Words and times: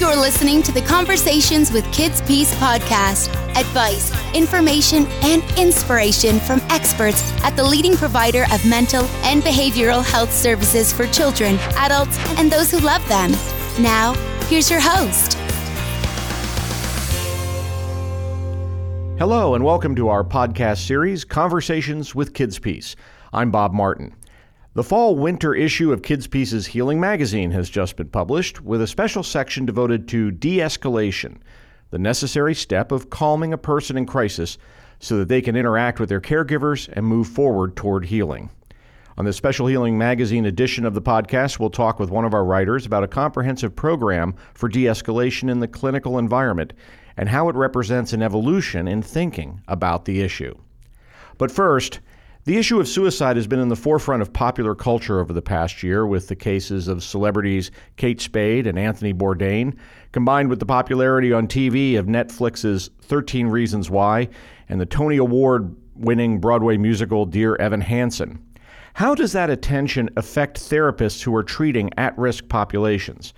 You're 0.00 0.16
listening 0.16 0.60
to 0.64 0.72
the 0.72 0.82
Conversations 0.82 1.70
with 1.70 1.90
Kids 1.92 2.20
Peace 2.22 2.52
podcast. 2.56 3.28
Advice, 3.56 4.10
information, 4.34 5.06
and 5.22 5.40
inspiration 5.56 6.40
from 6.40 6.58
experts 6.68 7.32
at 7.44 7.54
the 7.54 7.62
leading 7.62 7.96
provider 7.96 8.44
of 8.52 8.66
mental 8.66 9.04
and 9.22 9.40
behavioral 9.40 10.04
health 10.04 10.32
services 10.32 10.92
for 10.92 11.06
children, 11.06 11.58
adults, 11.76 12.18
and 12.38 12.50
those 12.50 12.72
who 12.72 12.80
love 12.80 13.06
them. 13.08 13.30
Now, 13.80 14.14
here's 14.48 14.68
your 14.68 14.80
host. 14.80 15.34
Hello, 19.16 19.54
and 19.54 19.64
welcome 19.64 19.94
to 19.94 20.08
our 20.08 20.24
podcast 20.24 20.84
series, 20.84 21.24
Conversations 21.24 22.16
with 22.16 22.34
Kids 22.34 22.58
Peace. 22.58 22.96
I'm 23.32 23.52
Bob 23.52 23.72
Martin. 23.72 24.12
The 24.74 24.82
fall 24.82 25.14
winter 25.14 25.54
issue 25.54 25.92
of 25.92 26.02
KidsPeace's 26.02 26.66
Healing 26.66 26.98
magazine 26.98 27.52
has 27.52 27.70
just 27.70 27.94
been 27.94 28.08
published 28.08 28.60
with 28.60 28.82
a 28.82 28.88
special 28.88 29.22
section 29.22 29.64
devoted 29.64 30.08
to 30.08 30.32
de 30.32 30.58
escalation, 30.58 31.36
the 31.90 31.98
necessary 32.00 32.56
step 32.56 32.90
of 32.90 33.08
calming 33.08 33.52
a 33.52 33.56
person 33.56 33.96
in 33.96 34.04
crisis 34.04 34.58
so 34.98 35.16
that 35.18 35.28
they 35.28 35.40
can 35.40 35.54
interact 35.54 36.00
with 36.00 36.08
their 36.08 36.20
caregivers 36.20 36.88
and 36.92 37.06
move 37.06 37.28
forward 37.28 37.76
toward 37.76 38.06
healing. 38.06 38.50
On 39.16 39.24
this 39.24 39.36
special 39.36 39.68
Healing 39.68 39.96
Magazine 39.96 40.44
edition 40.44 40.84
of 40.84 40.94
the 40.94 41.00
podcast, 41.00 41.60
we'll 41.60 41.70
talk 41.70 42.00
with 42.00 42.10
one 42.10 42.24
of 42.24 42.34
our 42.34 42.44
writers 42.44 42.84
about 42.84 43.04
a 43.04 43.08
comprehensive 43.08 43.76
program 43.76 44.34
for 44.54 44.68
de 44.68 44.86
escalation 44.86 45.48
in 45.48 45.60
the 45.60 45.68
clinical 45.68 46.18
environment 46.18 46.72
and 47.16 47.28
how 47.28 47.48
it 47.48 47.54
represents 47.54 48.12
an 48.12 48.22
evolution 48.22 48.88
in 48.88 49.02
thinking 49.02 49.62
about 49.68 50.04
the 50.04 50.20
issue. 50.20 50.56
But 51.38 51.52
first, 51.52 52.00
the 52.44 52.58
issue 52.58 52.78
of 52.78 52.86
suicide 52.86 53.36
has 53.36 53.46
been 53.46 53.58
in 53.58 53.68
the 53.68 53.76
forefront 53.76 54.20
of 54.20 54.32
popular 54.32 54.74
culture 54.74 55.18
over 55.18 55.32
the 55.32 55.40
past 55.40 55.82
year 55.82 56.06
with 56.06 56.28
the 56.28 56.36
cases 56.36 56.88
of 56.88 57.02
celebrities 57.02 57.70
Kate 57.96 58.20
Spade 58.20 58.66
and 58.66 58.78
Anthony 58.78 59.14
Bourdain, 59.14 59.76
combined 60.12 60.50
with 60.50 60.58
the 60.58 60.66
popularity 60.66 61.32
on 61.32 61.48
TV 61.48 61.98
of 61.98 62.06
Netflix's 62.06 62.90
13 63.02 63.46
Reasons 63.48 63.90
Why 63.90 64.28
and 64.68 64.78
the 64.80 64.86
Tony 64.86 65.16
Award 65.16 65.74
winning 65.94 66.38
Broadway 66.38 66.76
musical 66.76 67.24
Dear 67.24 67.56
Evan 67.56 67.80
Hansen. 67.80 68.44
How 68.92 69.14
does 69.14 69.32
that 69.32 69.50
attention 69.50 70.10
affect 70.16 70.60
therapists 70.60 71.22
who 71.22 71.34
are 71.34 71.42
treating 71.42 71.90
at 71.96 72.16
risk 72.18 72.48
populations? 72.48 73.32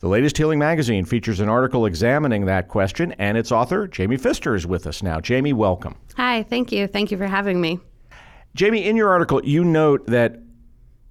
The 0.00 0.08
latest 0.08 0.36
Healing 0.36 0.58
magazine 0.58 1.04
features 1.04 1.40
an 1.40 1.48
article 1.48 1.86
examining 1.86 2.46
that 2.46 2.68
question, 2.68 3.12
and 3.12 3.36
its 3.36 3.52
author, 3.52 3.86
Jamie 3.86 4.16
Pfister, 4.16 4.54
is 4.54 4.66
with 4.66 4.86
us 4.86 5.02
now. 5.02 5.20
Jamie, 5.20 5.52
welcome. 5.52 5.94
Hi, 6.16 6.42
thank 6.42 6.72
you. 6.72 6.86
Thank 6.86 7.10
you 7.10 7.18
for 7.18 7.26
having 7.26 7.60
me. 7.60 7.80
Jamie, 8.56 8.86
in 8.86 8.96
your 8.96 9.10
article, 9.10 9.44
you 9.44 9.62
note 9.62 10.06
that 10.06 10.38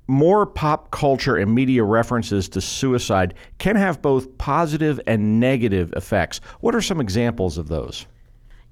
more 0.07 0.47
pop 0.47 0.89
culture 0.89 1.35
and 1.35 1.53
media 1.53 1.83
references 1.83 2.49
to 2.49 2.59
suicide 2.59 3.35
can 3.59 3.75
have 3.75 4.01
both 4.01 4.35
positive 4.39 4.99
and 5.05 5.39
negative 5.39 5.93
effects. 5.95 6.41
What 6.61 6.73
are 6.73 6.81
some 6.81 6.99
examples 6.99 7.59
of 7.59 7.67
those? 7.67 8.07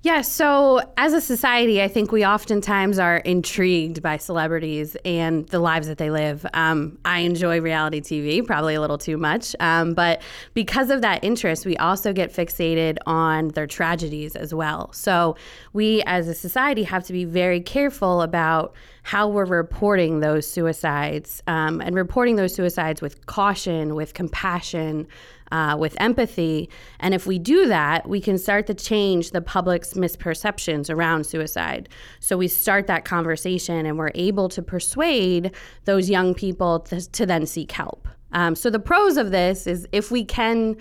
Yeah, 0.03 0.19
so 0.19 0.81
as 0.97 1.13
a 1.13 1.21
society, 1.21 1.81
I 1.81 1.87
think 1.87 2.11
we 2.11 2.25
oftentimes 2.25 2.99
are 2.99 3.19
intrigued 3.19 4.01
by 4.01 4.17
celebrities 4.17 4.97
and 5.05 5.47
the 5.47 5.59
lives 5.59 5.87
that 5.87 5.97
they 5.97 6.09
live. 6.09 6.45
Um, 6.53 6.97
I 7.05 7.19
enjoy 7.19 7.61
reality 7.61 8.01
TV, 8.01 8.45
probably 8.45 8.75
a 8.75 8.81
little 8.81 8.97
too 8.97 9.15
much, 9.15 9.55
um, 9.61 9.93
but 9.93 10.21
because 10.53 10.89
of 10.89 11.03
that 11.03 11.23
interest, 11.23 11.65
we 11.65 11.77
also 11.77 12.11
get 12.11 12.33
fixated 12.33 12.97
on 13.05 13.47
their 13.49 13.65
tragedies 13.65 14.35
as 14.35 14.53
well. 14.53 14.91
So 14.91 15.37
we 15.71 16.01
as 16.01 16.27
a 16.27 16.33
society 16.33 16.83
have 16.83 17.05
to 17.05 17.13
be 17.13 17.23
very 17.23 17.61
careful 17.61 18.23
about 18.23 18.75
how 19.03 19.29
we're 19.29 19.45
reporting 19.45 20.19
those 20.19 20.45
suicides 20.45 21.41
um, 21.47 21.79
and 21.79 21.95
reporting 21.95 22.35
those 22.35 22.53
suicides 22.53 23.01
with 23.01 23.25
caution, 23.25 23.95
with 23.95 24.13
compassion 24.13 25.07
uh, 25.51 25.75
with 25.79 25.95
empathy. 25.99 26.69
And 26.99 27.13
if 27.13 27.27
we 27.27 27.39
do 27.39 27.67
that, 27.67 28.07
we 28.07 28.21
can 28.21 28.37
start 28.37 28.67
to 28.67 28.73
change 28.73 29.31
the 29.31 29.41
public's 29.41 29.93
misperceptions 29.93 30.89
around 30.89 31.25
suicide. 31.25 31.89
So 32.19 32.37
we 32.37 32.47
start 32.47 32.87
that 32.87 33.05
conversation 33.05 33.85
and 33.85 33.97
we're 33.97 34.11
able 34.15 34.49
to 34.49 34.61
persuade 34.61 35.51
those 35.85 36.09
young 36.09 36.33
people 36.33 36.79
to, 36.81 37.09
to 37.11 37.25
then 37.25 37.45
seek 37.45 37.71
help. 37.71 38.07
Um, 38.31 38.55
so 38.55 38.69
the 38.69 38.79
pros 38.79 39.17
of 39.17 39.31
this 39.31 39.67
is 39.67 39.87
if 39.91 40.09
we 40.11 40.25
can 40.25 40.75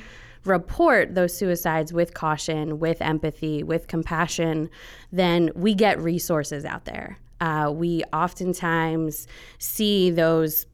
report 0.44 1.14
those 1.14 1.36
suicides 1.36 1.92
with 1.92 2.14
caution, 2.14 2.78
with 2.78 3.00
empathy, 3.00 3.62
with 3.62 3.86
compassion, 3.86 4.68
then 5.12 5.50
we 5.54 5.74
get 5.74 6.00
resources 6.00 6.64
out 6.64 6.84
there. 6.84 7.18
Uh, 7.40 7.70
we 7.74 8.02
oftentimes 8.12 9.26
see 9.58 10.10
those 10.10 10.66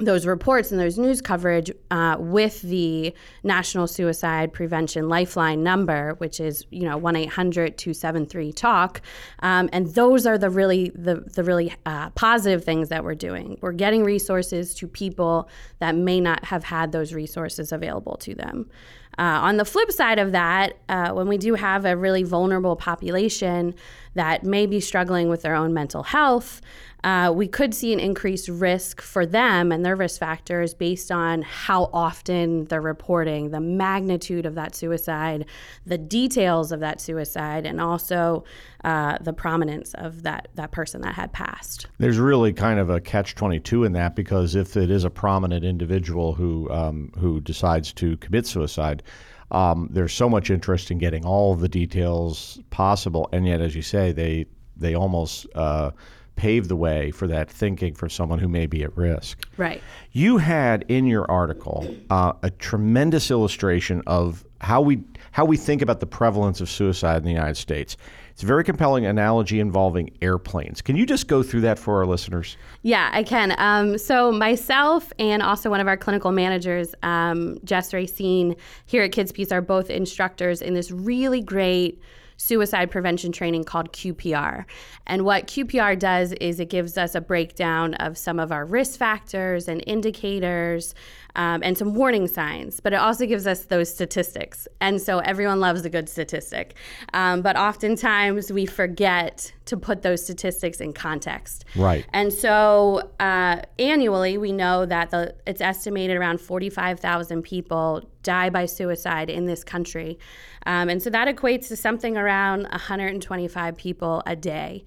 those 0.00 0.26
reports 0.26 0.72
and 0.72 0.80
those 0.80 0.98
news 0.98 1.20
coverage 1.20 1.70
uh, 1.90 2.16
with 2.18 2.62
the 2.62 3.14
National 3.44 3.86
Suicide 3.86 4.52
Prevention 4.52 5.08
Lifeline 5.08 5.62
number, 5.62 6.14
which 6.18 6.40
is 6.40 6.64
you 6.70 6.82
know 6.82 6.96
one 6.96 7.14
273 7.14 8.52
talk, 8.52 9.02
um, 9.40 9.68
and 9.72 9.94
those 9.94 10.26
are 10.26 10.38
the 10.38 10.50
really 10.50 10.90
the 10.94 11.16
the 11.34 11.44
really 11.44 11.74
uh, 11.86 12.10
positive 12.10 12.64
things 12.64 12.88
that 12.88 13.04
we're 13.04 13.14
doing. 13.14 13.58
We're 13.60 13.72
getting 13.72 14.04
resources 14.04 14.74
to 14.76 14.88
people 14.88 15.48
that 15.78 15.94
may 15.94 16.20
not 16.20 16.44
have 16.46 16.64
had 16.64 16.92
those 16.92 17.12
resources 17.12 17.72
available 17.72 18.16
to 18.18 18.34
them. 18.34 18.70
Uh, 19.18 19.40
on 19.42 19.56
the 19.56 19.64
flip 19.64 19.90
side 19.90 20.18
of 20.18 20.32
that, 20.32 20.78
uh, 20.88 21.10
when 21.10 21.28
we 21.28 21.36
do 21.36 21.54
have 21.54 21.84
a 21.84 21.96
really 21.96 22.22
vulnerable 22.22 22.76
population 22.76 23.74
that 24.14 24.44
may 24.44 24.66
be 24.66 24.80
struggling 24.80 25.28
with 25.28 25.42
their 25.42 25.54
own 25.54 25.72
mental 25.72 26.02
health, 26.02 26.60
uh, 27.02 27.32
we 27.34 27.48
could 27.48 27.74
see 27.74 27.92
an 27.92 28.00
increased 28.00 28.48
risk 28.48 29.00
for 29.00 29.24
them 29.24 29.72
and 29.72 29.84
their 29.84 29.96
risk 29.96 30.20
factors 30.20 30.74
based 30.74 31.10
on 31.10 31.42
how 31.42 31.88
often 31.92 32.64
they're 32.66 32.80
reporting, 32.80 33.50
the 33.50 33.60
magnitude 33.60 34.44
of 34.44 34.54
that 34.54 34.74
suicide, 34.74 35.46
the 35.86 35.96
details 35.96 36.72
of 36.72 36.80
that 36.80 37.00
suicide, 37.00 37.64
and 37.64 37.80
also 37.80 38.44
uh, 38.84 39.16
the 39.20 39.32
prominence 39.32 39.94
of 39.94 40.22
that, 40.22 40.48
that 40.54 40.72
person 40.72 41.00
that 41.00 41.14
had 41.14 41.32
passed. 41.32 41.86
There's 41.98 42.18
really 42.18 42.52
kind 42.52 42.78
of 42.78 42.90
a 42.90 43.00
catch 43.00 43.34
22 43.34 43.84
in 43.84 43.92
that 43.92 44.14
because 44.14 44.54
if 44.54 44.76
it 44.76 44.90
is 44.90 45.04
a 45.04 45.10
prominent 45.10 45.64
individual 45.64 46.34
who, 46.34 46.68
um, 46.70 47.12
who 47.18 47.40
decides 47.40 47.92
to 47.94 48.16
commit 48.18 48.46
suicide, 48.46 49.02
um, 49.50 49.88
there's 49.90 50.12
so 50.12 50.28
much 50.28 50.50
interest 50.50 50.90
in 50.90 50.98
getting 50.98 51.24
all 51.24 51.52
of 51.52 51.60
the 51.60 51.68
details 51.68 52.58
possible, 52.70 53.28
and 53.32 53.46
yet, 53.46 53.60
as 53.60 53.74
you 53.74 53.82
say, 53.82 54.12
they 54.12 54.46
they 54.76 54.94
almost 54.94 55.46
uh, 55.54 55.90
pave 56.36 56.68
the 56.68 56.76
way 56.76 57.10
for 57.10 57.26
that 57.26 57.50
thinking 57.50 57.94
for 57.94 58.08
someone 58.08 58.38
who 58.38 58.48
may 58.48 58.66
be 58.66 58.82
at 58.82 58.96
risk. 58.96 59.46
Right. 59.58 59.82
You 60.12 60.38
had 60.38 60.86
in 60.88 61.06
your 61.06 61.30
article 61.30 61.94
uh, 62.08 62.32
a 62.42 62.50
tremendous 62.50 63.30
illustration 63.30 64.02
of 64.06 64.44
how 64.60 64.80
we 64.80 65.00
how 65.32 65.44
we 65.44 65.56
think 65.56 65.82
about 65.82 66.00
the 66.00 66.06
prevalence 66.06 66.60
of 66.60 66.68
suicide 66.68 67.18
in 67.18 67.24
the 67.24 67.32
United 67.32 67.56
States. 67.56 67.96
It's 68.40 68.44
a 68.44 68.46
very 68.46 68.64
compelling 68.64 69.04
analogy 69.04 69.60
involving 69.60 70.16
airplanes. 70.22 70.80
Can 70.80 70.96
you 70.96 71.04
just 71.04 71.28
go 71.28 71.42
through 71.42 71.60
that 71.60 71.78
for 71.78 71.98
our 71.98 72.06
listeners? 72.06 72.56
Yeah, 72.80 73.10
I 73.12 73.22
can. 73.22 73.54
Um, 73.58 73.98
so 73.98 74.32
myself 74.32 75.12
and 75.18 75.42
also 75.42 75.68
one 75.68 75.78
of 75.78 75.86
our 75.86 75.98
clinical 75.98 76.32
managers, 76.32 76.94
um, 77.02 77.58
Jess 77.64 77.92
Racine, 77.92 78.56
here 78.86 79.02
at 79.02 79.12
Kids 79.12 79.30
Peace, 79.30 79.52
are 79.52 79.60
both 79.60 79.90
instructors 79.90 80.62
in 80.62 80.72
this 80.72 80.90
really 80.90 81.42
great 81.42 82.00
suicide 82.40 82.90
prevention 82.90 83.32
training 83.32 83.62
called 83.64 83.92
QPR. 83.92 84.64
And 85.06 85.26
what 85.26 85.46
QPR 85.46 85.98
does 85.98 86.32
is 86.32 86.58
it 86.58 86.70
gives 86.70 86.96
us 86.96 87.14
a 87.14 87.20
breakdown 87.20 87.92
of 87.94 88.16
some 88.16 88.40
of 88.40 88.50
our 88.50 88.64
risk 88.64 88.98
factors 88.98 89.68
and 89.68 89.84
indicators 89.86 90.94
um, 91.36 91.62
and 91.62 91.76
some 91.76 91.94
warning 91.94 92.26
signs, 92.26 92.80
but 92.80 92.92
it 92.94 92.96
also 92.96 93.26
gives 93.26 93.46
us 93.46 93.66
those 93.66 93.92
statistics. 93.92 94.66
And 94.80 95.00
so 95.00 95.18
everyone 95.18 95.60
loves 95.60 95.84
a 95.84 95.90
good 95.90 96.08
statistic. 96.08 96.74
Um, 97.12 97.42
but 97.42 97.56
oftentimes 97.56 98.50
we 98.50 98.64
forget 98.64 99.52
to 99.66 99.76
put 99.76 100.02
those 100.02 100.24
statistics 100.24 100.80
in 100.80 100.92
context. 100.92 101.66
Right. 101.76 102.06
And 102.12 102.32
so 102.32 103.10
uh, 103.20 103.62
annually, 103.78 104.38
we 104.38 104.50
know 104.50 104.86
that 104.86 105.10
the, 105.10 105.34
it's 105.46 105.60
estimated 105.60 106.16
around 106.16 106.40
45,000 106.40 107.42
people 107.42 108.08
die 108.22 108.50
by 108.50 108.66
suicide 108.66 109.30
in 109.30 109.46
this 109.46 109.64
country. 109.64 110.18
Um, 110.66 110.88
and 110.88 111.02
so 111.02 111.10
that 111.10 111.34
equates 111.34 111.68
to 111.68 111.76
something 111.76 112.16
around 112.16 112.62
125 112.64 113.76
people 113.76 114.22
a 114.26 114.36
day. 114.36 114.84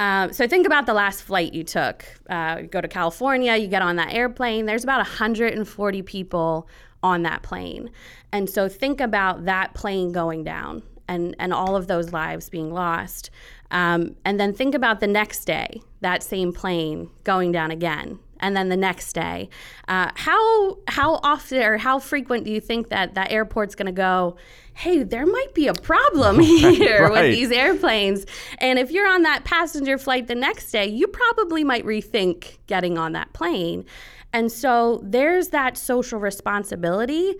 Um, 0.00 0.32
so 0.32 0.48
think 0.48 0.66
about 0.66 0.86
the 0.86 0.94
last 0.94 1.22
flight 1.22 1.52
you 1.52 1.62
took. 1.62 2.04
Uh, 2.28 2.62
go 2.62 2.80
to 2.80 2.88
California, 2.88 3.54
you 3.56 3.68
get 3.68 3.82
on 3.82 3.96
that 3.96 4.14
airplane. 4.14 4.64
There's 4.64 4.82
about 4.82 4.98
140 4.98 6.02
people 6.02 6.68
on 7.02 7.22
that 7.22 7.42
plane, 7.42 7.90
and 8.32 8.48
so 8.48 8.68
think 8.68 9.00
about 9.00 9.44
that 9.44 9.74
plane 9.74 10.12
going 10.12 10.44
down 10.44 10.82
and 11.06 11.36
and 11.38 11.52
all 11.52 11.76
of 11.76 11.86
those 11.86 12.12
lives 12.12 12.48
being 12.48 12.72
lost. 12.72 13.30
Um, 13.70 14.16
and 14.24 14.40
then 14.40 14.54
think 14.54 14.74
about 14.74 15.00
the 15.00 15.06
next 15.06 15.44
day, 15.44 15.82
that 16.00 16.22
same 16.22 16.52
plane 16.52 17.10
going 17.24 17.52
down 17.52 17.70
again, 17.70 18.18
and 18.40 18.56
then 18.56 18.68
the 18.68 18.76
next 18.76 19.12
day. 19.12 19.48
Uh, 19.88 20.10
how 20.14 20.78
how 20.88 21.20
often 21.22 21.62
or 21.62 21.78
how 21.78 21.98
frequent 21.98 22.44
do 22.44 22.50
you 22.50 22.60
think 22.60 22.88
that 22.88 23.14
that 23.14 23.30
airport's 23.30 23.74
going 23.74 23.86
to 23.86 23.92
go? 23.92 24.36
Hey, 24.74 25.02
there 25.02 25.26
might 25.26 25.54
be 25.54 25.66
a 25.68 25.74
problem 25.74 26.38
here 26.40 27.02
Right. 27.08 27.12
with 27.28 27.34
these 27.36 27.50
airplanes. 27.50 28.24
And 28.58 28.78
if 28.78 28.90
you're 28.90 29.08
on 29.08 29.22
that 29.22 29.44
passenger 29.44 29.98
flight 29.98 30.26
the 30.26 30.34
next 30.34 30.70
day, 30.72 30.86
you 30.86 31.06
probably 31.06 31.64
might 31.64 31.84
rethink 31.84 32.58
getting 32.66 32.96
on 32.98 33.12
that 33.12 33.32
plane. 33.32 33.84
And 34.32 34.50
so 34.50 35.00
there's 35.02 35.48
that 35.48 35.76
social 35.76 36.20
responsibility 36.20 37.34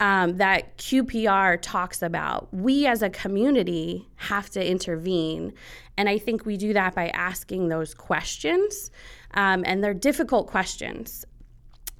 um, 0.00 0.36
that 0.36 0.76
QPR 0.76 1.58
talks 1.62 2.02
about. 2.02 2.52
We 2.52 2.86
as 2.86 3.00
a 3.00 3.08
community 3.10 4.06
have 4.16 4.50
to 4.50 4.64
intervene. 4.64 5.52
And 5.96 6.08
I 6.08 6.18
think 6.18 6.44
we 6.44 6.56
do 6.56 6.72
that 6.74 6.94
by 6.94 7.08
asking 7.08 7.68
those 7.68 7.94
questions. 7.94 8.90
Um, 9.34 9.64
and 9.66 9.82
they're 9.82 9.94
difficult 9.94 10.46
questions. 10.46 11.24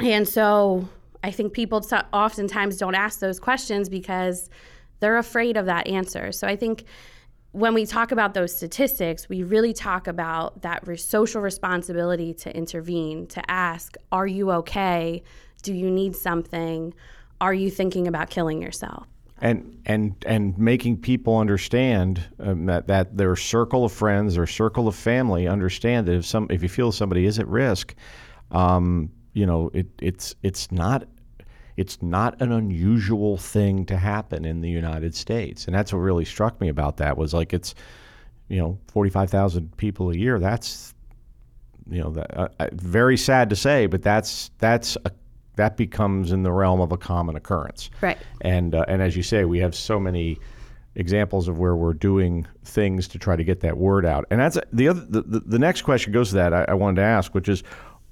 And 0.00 0.26
so 0.26 0.88
I 1.22 1.30
think 1.30 1.52
people 1.52 1.84
oftentimes 2.12 2.76
don't 2.76 2.94
ask 2.94 3.20
those 3.20 3.40
questions 3.40 3.88
because 3.88 4.50
they're 5.00 5.18
afraid 5.18 5.56
of 5.56 5.66
that 5.66 5.86
answer. 5.86 6.32
So 6.32 6.46
I 6.46 6.56
think 6.56 6.84
when 7.52 7.72
we 7.72 7.86
talk 7.86 8.10
about 8.10 8.34
those 8.34 8.54
statistics, 8.54 9.28
we 9.28 9.44
really 9.44 9.72
talk 9.72 10.08
about 10.08 10.62
that 10.62 10.86
re- 10.86 10.96
social 10.96 11.40
responsibility 11.40 12.34
to 12.34 12.54
intervene, 12.54 13.26
to 13.28 13.50
ask, 13.50 13.96
Are 14.10 14.26
you 14.26 14.50
okay? 14.50 15.22
Do 15.62 15.72
you 15.72 15.90
need 15.90 16.16
something? 16.16 16.92
Are 17.40 17.54
you 17.54 17.70
thinking 17.70 18.08
about 18.08 18.28
killing 18.28 18.60
yourself? 18.60 19.06
And 19.40 19.80
and 19.86 20.14
and 20.26 20.56
making 20.58 20.98
people 20.98 21.36
understand 21.38 22.24
um, 22.38 22.66
that 22.66 22.86
that 22.86 23.16
their 23.16 23.36
circle 23.36 23.84
of 23.84 23.92
friends 23.92 24.38
or 24.38 24.46
circle 24.46 24.86
of 24.88 24.94
family 24.94 25.48
understand 25.48 26.06
that 26.06 26.14
if 26.14 26.26
some 26.26 26.46
if 26.50 26.62
you 26.62 26.68
feel 26.68 26.92
somebody 26.92 27.26
is 27.26 27.38
at 27.38 27.48
risk, 27.48 27.94
um, 28.52 29.10
you 29.32 29.44
know 29.44 29.70
it 29.74 29.86
it's 30.00 30.34
it's 30.42 30.70
not 30.70 31.06
it's 31.76 32.00
not 32.00 32.40
an 32.40 32.52
unusual 32.52 33.36
thing 33.36 33.84
to 33.86 33.96
happen 33.96 34.44
in 34.44 34.60
the 34.60 34.70
United 34.70 35.14
States, 35.14 35.66
and 35.66 35.74
that's 35.74 35.92
what 35.92 35.98
really 35.98 36.24
struck 36.24 36.60
me 36.60 36.68
about 36.68 36.98
that 36.98 37.16
was 37.16 37.34
like 37.34 37.52
it's 37.52 37.74
you 38.48 38.58
know 38.58 38.78
forty 38.86 39.10
five 39.10 39.30
thousand 39.30 39.76
people 39.76 40.10
a 40.10 40.16
year. 40.16 40.38
That's 40.38 40.94
you 41.90 42.02
know 42.02 42.10
that 42.10 42.36
uh, 42.36 42.48
uh, 42.60 42.68
very 42.72 43.16
sad 43.16 43.50
to 43.50 43.56
say, 43.56 43.86
but 43.86 44.02
that's 44.02 44.50
that's 44.58 44.96
a 45.04 45.10
that 45.56 45.76
becomes 45.76 46.32
in 46.32 46.42
the 46.42 46.52
realm 46.52 46.80
of 46.80 46.92
a 46.92 46.96
common 46.96 47.36
occurrence. 47.36 47.90
Right. 48.00 48.18
And 48.40 48.74
uh, 48.74 48.84
and 48.88 49.02
as 49.02 49.16
you 49.16 49.22
say, 49.22 49.44
we 49.44 49.58
have 49.58 49.74
so 49.74 50.00
many 50.00 50.38
examples 50.96 51.48
of 51.48 51.58
where 51.58 51.74
we're 51.74 51.94
doing 51.94 52.46
things 52.64 53.08
to 53.08 53.18
try 53.18 53.36
to 53.36 53.44
get 53.44 53.60
that 53.60 53.76
word 53.76 54.06
out. 54.06 54.26
And 54.30 54.40
that's 54.40 54.58
the 54.72 54.88
other. 54.88 55.00
The, 55.00 55.22
the, 55.22 55.40
the 55.40 55.58
next 55.58 55.82
question 55.82 56.12
goes 56.12 56.30
to 56.30 56.36
that. 56.36 56.52
I, 56.52 56.64
I 56.68 56.74
wanted 56.74 56.96
to 56.96 57.02
ask, 57.02 57.34
which 57.34 57.48
is, 57.48 57.62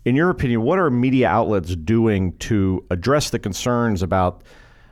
in 0.05 0.17
your 0.17 0.31
opinion, 0.31 0.63
what 0.63 0.79
are 0.79 0.91
media 0.91 1.29
outlets 1.29 1.77
doing 1.77 2.37
to 2.39 2.85
address 2.91 3.31
the 3.31 3.39
concerns 3.39 4.03
about, 4.03 4.43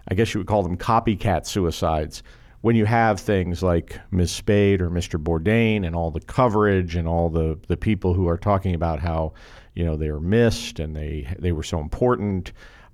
I 0.08 0.14
guess 0.14 0.32
you 0.34 0.40
would 0.40 0.46
call 0.46 0.62
them 0.62 0.76
copycat 0.76 1.46
suicides, 1.46 2.22
when 2.60 2.76
you 2.76 2.84
have 2.84 3.18
things 3.18 3.62
like 3.62 3.98
Ms. 4.10 4.30
Spade 4.30 4.80
or 4.80 4.90
Mr. 4.90 5.20
Bourdain 5.20 5.84
and 5.86 5.96
all 5.96 6.10
the 6.10 6.20
coverage 6.20 6.94
and 6.94 7.08
all 7.08 7.28
the 7.30 7.58
the 7.68 7.76
people 7.76 8.14
who 8.14 8.28
are 8.28 8.38
talking 8.38 8.74
about 8.74 9.00
how 9.00 9.32
you 9.74 9.84
know 9.84 9.96
they 9.96 10.10
were 10.10 10.20
missed 10.20 10.78
and 10.80 10.94
they 10.96 11.26
they 11.38 11.52
were 11.52 11.62
so 11.62 11.80
important. 11.80 12.52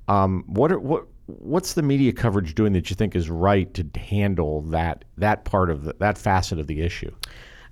Um, 0.08 0.44
what 0.46 0.70
are, 0.72 0.78
what 0.78 1.06
what's 1.26 1.74
the 1.74 1.82
media 1.82 2.12
coverage 2.12 2.54
doing 2.54 2.72
that 2.74 2.90
you 2.90 2.96
think 2.96 3.16
is 3.16 3.28
right 3.28 3.72
to 3.74 3.86
handle 3.98 4.62
that 4.62 5.04
that 5.18 5.44
part 5.44 5.70
of 5.70 5.84
the, 5.84 5.94
that 5.98 6.18
facet 6.18 6.58
of 6.58 6.66
the 6.66 6.82
issue? 6.82 7.14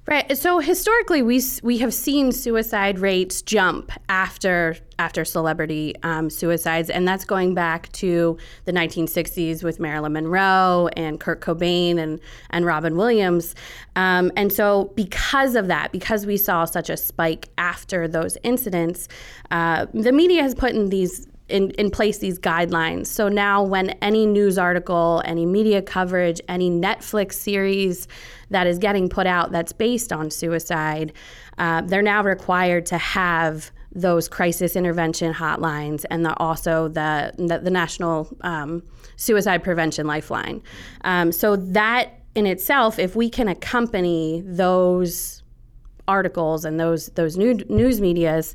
Right. 0.06 0.36
So 0.36 0.58
historically, 0.58 1.22
we 1.22 1.42
we 1.62 1.78
have 1.78 1.94
seen 1.94 2.30
suicide 2.30 2.98
rates 2.98 3.40
jump 3.40 3.90
after 4.10 4.76
after 4.98 5.24
celebrity 5.24 5.94
um, 6.02 6.28
suicides, 6.28 6.90
and 6.90 7.08
that's 7.08 7.24
going 7.24 7.54
back 7.54 7.90
to 7.92 8.36
the 8.66 8.72
1960s 8.72 9.64
with 9.64 9.80
Marilyn 9.80 10.12
Monroe 10.12 10.90
and 10.94 11.18
Kurt 11.18 11.40
Cobain 11.40 11.98
and 11.98 12.20
and 12.50 12.66
Robin 12.66 12.98
Williams. 12.98 13.54
Um, 13.96 14.30
and 14.36 14.52
so, 14.52 14.92
because 14.94 15.54
of 15.54 15.68
that, 15.68 15.90
because 15.90 16.26
we 16.26 16.36
saw 16.36 16.66
such 16.66 16.90
a 16.90 16.98
spike 16.98 17.48
after 17.56 18.06
those 18.06 18.36
incidents, 18.42 19.08
uh, 19.52 19.86
the 19.94 20.12
media 20.12 20.42
has 20.42 20.54
put 20.54 20.72
in 20.72 20.90
these 20.90 21.26
in, 21.48 21.70
in 21.72 21.90
place 21.90 22.18
these 22.18 22.38
guidelines. 22.38 23.06
So 23.06 23.28
now, 23.28 23.62
when 23.62 23.90
any 24.00 24.26
news 24.26 24.56
article, 24.56 25.22
any 25.24 25.44
media 25.44 25.82
coverage, 25.82 26.40
any 26.48 26.70
Netflix 26.70 27.34
series 27.34 28.08
that 28.50 28.66
is 28.66 28.78
getting 28.78 29.08
put 29.08 29.26
out 29.26 29.52
that's 29.52 29.72
based 29.72 30.12
on 30.12 30.30
suicide, 30.30 31.12
uh, 31.58 31.82
they're 31.82 32.02
now 32.02 32.22
required 32.22 32.86
to 32.86 32.98
have 32.98 33.70
those 33.92 34.26
crisis 34.26 34.74
intervention 34.74 35.32
hotlines 35.32 36.04
and 36.10 36.24
the, 36.24 36.36
also 36.38 36.88
the, 36.88 37.32
the, 37.36 37.58
the 37.58 37.70
National 37.70 38.34
um, 38.40 38.82
Suicide 39.16 39.62
Prevention 39.62 40.06
Lifeline. 40.06 40.62
Um, 41.02 41.30
so, 41.30 41.56
that 41.56 42.20
in 42.34 42.46
itself, 42.46 42.98
if 42.98 43.14
we 43.14 43.30
can 43.30 43.48
accompany 43.48 44.42
those 44.44 45.43
articles 46.06 46.64
and 46.64 46.78
those 46.78 47.06
those 47.08 47.36
new, 47.36 47.54
news 47.68 48.00
medias 48.00 48.54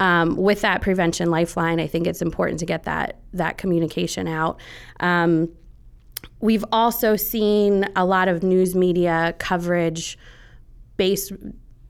um, 0.00 0.36
with 0.36 0.60
that 0.60 0.82
prevention 0.82 1.30
lifeline. 1.30 1.80
I 1.80 1.86
think 1.86 2.06
it's 2.06 2.22
important 2.22 2.60
to 2.60 2.66
get 2.66 2.84
that 2.84 3.20
that 3.32 3.58
communication 3.58 4.28
out. 4.28 4.60
Um, 5.00 5.48
we've 6.40 6.64
also 6.72 7.16
seen 7.16 7.86
a 7.96 8.04
lot 8.04 8.28
of 8.28 8.42
news 8.42 8.74
media 8.74 9.34
coverage 9.38 10.18
based 10.96 11.32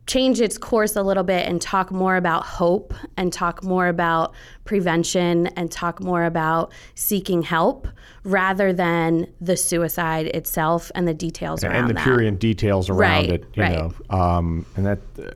change 0.06 0.40
its 0.40 0.58
course 0.58 0.96
a 0.96 1.02
little 1.02 1.22
bit 1.22 1.46
and 1.46 1.60
talk 1.62 1.92
more 1.92 2.16
about 2.16 2.44
hope 2.44 2.92
and 3.16 3.32
talk 3.32 3.62
more 3.62 3.86
about 3.86 4.34
prevention 4.64 5.46
and 5.48 5.70
talk 5.70 6.02
more 6.02 6.24
about 6.24 6.72
seeking 6.94 7.42
help 7.42 7.86
rather 8.24 8.72
than 8.72 9.26
the 9.40 9.56
suicide 9.56 10.26
itself 10.28 10.90
and 10.94 11.06
the 11.06 11.14
details 11.14 11.62
around 11.62 11.74
it. 11.74 11.78
and 11.78 11.88
the 11.90 11.94
that. 11.94 12.02
prurient 12.04 12.38
details 12.40 12.88
around 12.90 12.98
Right, 12.98 13.30
it, 13.30 13.44
you 13.54 13.62
right. 13.62 13.72
know. 13.76 13.92
Um, 14.10 14.66
and 14.76 14.86
that 14.86 14.98
uh, 15.18 15.30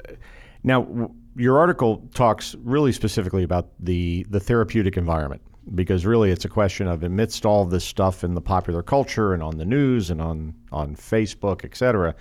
now 0.65 0.83
w- 0.83 1.11
your 1.37 1.59
article 1.59 2.03
talks 2.15 2.55
really 2.65 2.93
specifically 2.93 3.43
about 3.43 3.69
the 3.81 4.27
the 4.31 4.41
therapeutic 4.41 4.97
environment 4.97 5.43
because 5.75 6.05
really 6.05 6.31
it's 6.31 6.45
a 6.45 6.49
question 6.49 6.87
of 6.87 7.03
amidst 7.03 7.47
all 7.47 7.65
this 7.65 7.85
stuff 7.85 8.23
in 8.25 8.35
the 8.35 8.41
popular 8.41 8.83
culture 8.83 9.33
and 9.35 9.43
on 9.43 9.57
the 9.59 9.65
news 9.65 10.11
and 10.11 10.21
on 10.21 10.55
on 10.73 10.97
Facebook, 10.97 11.65
et 11.65 11.77
cetera. 11.77 12.15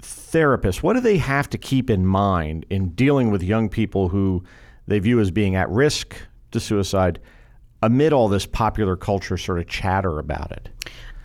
Therapists, 0.00 0.82
what 0.82 0.94
do 0.94 1.00
they 1.00 1.18
have 1.18 1.48
to 1.50 1.58
keep 1.58 1.90
in 1.90 2.06
mind 2.06 2.66
in 2.70 2.90
dealing 2.90 3.30
with 3.30 3.42
young 3.42 3.68
people 3.68 4.08
who 4.08 4.44
they 4.86 4.98
view 4.98 5.20
as 5.20 5.30
being 5.30 5.56
at 5.56 5.68
risk 5.70 6.16
to 6.52 6.60
suicide 6.60 7.18
amid 7.82 8.12
all 8.12 8.28
this 8.28 8.46
popular 8.46 8.96
culture 8.96 9.36
sort 9.36 9.58
of 9.58 9.66
chatter 9.66 10.18
about 10.18 10.52
it? 10.52 10.68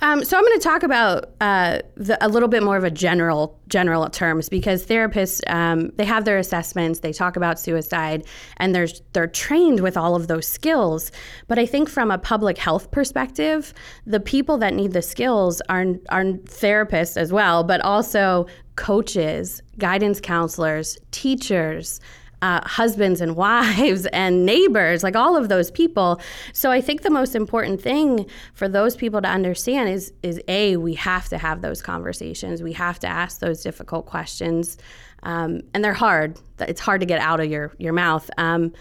Um, 0.04 0.26
so 0.26 0.36
I'm 0.36 0.44
going 0.44 0.60
to 0.60 0.64
talk 0.64 0.82
about 0.82 1.30
uh, 1.42 1.80
the, 1.96 2.18
a 2.26 2.28
little 2.28 2.50
bit 2.50 2.64
more 2.64 2.76
of 2.76 2.84
a 2.84 2.90
general 2.90 3.60
general 3.68 4.10
terms 4.10 4.50
because 4.50 4.86
therapists 4.86 5.42
um, 5.48 5.92
they 5.96 6.06
have 6.06 6.26
their 6.26 6.40
assessments, 6.40 7.00
they 7.00 7.14
talk 7.14 7.36
about 7.36 7.60
suicide, 7.60 8.26
and 8.58 8.74
they're 8.74 8.88
they're 9.14 9.28
trained 9.28 9.82
with 9.82 9.96
all 9.96 10.16
of 10.16 10.28
those 10.28 10.48
skills. 10.48 11.12
But 11.48 11.60
I 11.60 11.68
think 11.68 11.88
from 11.88 12.10
a 12.10 12.18
public 12.18 12.58
health 12.58 12.90
perspective, 12.90 13.76
the 14.08 14.20
people 14.20 14.58
that 14.58 14.74
need 14.74 14.94
the 14.94 15.04
skills 15.04 15.62
are 15.70 15.86
are 16.10 16.24
therapists 16.24 17.16
as 17.16 17.32
well, 17.32 17.64
but 17.64 17.80
also 17.82 18.48
coaches, 18.76 19.62
guidance 19.78 20.20
counselors, 20.20 20.98
teachers 21.12 22.00
uh, 22.42 22.62
husbands 22.68 23.22
and 23.22 23.36
wives 23.42 24.06
and 24.08 24.46
neighbors, 24.46 25.04
like 25.04 25.16
all 25.16 25.36
of 25.36 25.50
those 25.50 25.72
people. 25.72 26.20
So 26.54 26.72
I 26.72 26.82
think 26.82 27.02
the 27.02 27.10
most 27.10 27.36
important 27.36 27.82
thing 27.82 28.28
for 28.54 28.68
those 28.68 28.96
people 28.96 29.22
to 29.22 29.28
understand 29.28 29.90
is 29.90 30.14
is 30.24 30.42
a 30.48 30.78
we 30.78 30.94
have 30.96 31.30
to 31.30 31.38
have 31.38 31.62
those 31.62 31.82
conversations. 31.82 32.62
We 32.62 32.74
have 32.74 33.00
to 33.00 33.08
ask 33.08 33.40
those 33.40 33.62
difficult 33.62 34.06
questions, 34.06 34.78
um, 35.24 35.62
and 35.74 35.84
they're 35.84 35.94
hard. 35.94 36.40
It's 36.60 36.82
hard 36.82 37.02
to 37.02 37.06
get 37.06 37.20
out 37.20 37.40
of 37.40 37.50
your 37.50 37.74
your 37.78 37.94
mouth. 37.94 38.30
Um, 38.38 38.74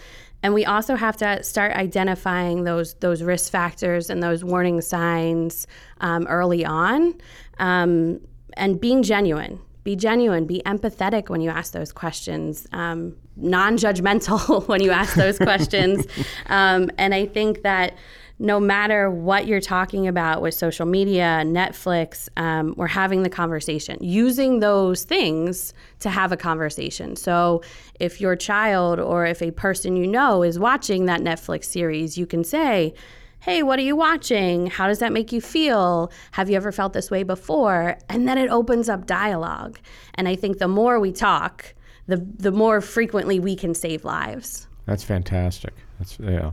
and 0.43 0.55
we 0.55 0.65
also 0.65 0.97
have 0.97 1.19
to 1.19 1.43
start 1.43 1.73
identifying 1.73 2.65
those 2.65 2.95
those 2.95 3.23
risk 3.23 3.53
factors 3.53 4.09
and 4.09 4.23
those 4.23 4.43
warning 4.43 4.81
signs 4.81 5.67
um, 6.01 6.27
early 6.29 6.65
on, 6.65 7.15
um, 7.59 8.21
and 8.55 8.81
being 8.81 9.03
genuine 9.03 9.61
be 9.85 9.97
genuine, 9.97 10.47
be 10.47 10.63
empathetic 10.67 11.29
when 11.29 11.41
you 11.41 11.51
ask 11.51 11.73
those 11.73 11.93
questions, 11.93 12.67
um, 12.73 13.17
non 13.41 13.77
judgmental 13.77 14.67
when 14.69 14.83
you 14.83 14.91
ask 14.91 15.15
those 15.15 15.39
questions. 15.51 16.07
Um, 16.47 16.91
and 16.99 17.15
I 17.15 17.27
think 17.27 17.63
that 17.63 17.95
no 18.41 18.59
matter 18.59 19.11
what 19.11 19.47
you're 19.47 19.61
talking 19.61 20.09
about 20.09 20.41
with 20.41 20.55
social 20.55 20.87
media, 20.87 21.43
Netflix, 21.45 22.27
um, 22.39 22.73
we're 22.75 22.87
having 22.87 23.23
the 23.23 23.29
conversation, 23.29 23.99
using 24.01 24.61
those 24.61 25.05
things 25.05 25.75
to 25.99 26.09
have 26.09 26.33
a 26.33 26.39
conversation. 26.39 27.17
So 27.17 27.63
if 28.01 28.19
your 28.19 28.37
child 28.37 28.99
or 28.99 29.27
if 29.27 29.43
a 29.43 29.51
person 29.51 29.95
you 29.95 30.07
know 30.07 30.43
is 30.43 30.59
watching 30.59 31.05
that 31.05 31.21
Netflix 31.21 31.65
series, 31.65 32.17
you 32.17 32.25
can 32.25 32.43
say, 32.43 32.95
hey, 33.41 33.63
what 33.63 33.79
are 33.79 33.83
you 33.83 33.97
watching? 33.97 34.69
How 34.69 34.87
does 34.87 35.01
that 35.01 35.13
make 35.13 35.33
you 35.33 35.43
feel? 35.43 36.11
Have 36.33 36.49
you 36.49 36.57
ever 36.57 36.73
felt 36.73 36.95
this 36.95 37.11
way 37.11 37.23
before? 37.23 37.99
And 38.09 38.27
then 38.27 38.39
it 38.39 38.51
opens 38.51 38.89
up 38.89 39.07
dialogue. 39.07 39.79
And 40.15 40.27
I 40.27 40.35
think 40.35 40.59
the 40.59 40.69
more 40.69 40.99
we 40.99 41.13
talk, 41.13 41.75
the, 42.11 42.27
the 42.39 42.53
more 42.53 42.81
frequently 42.81 43.41
we 43.41 43.57
can 43.57 43.75
save 43.75 44.05
lives. 44.05 44.67
That's 44.87 45.05
fantastic. 45.05 45.73
That's 45.99 46.19
yeah. 46.19 46.51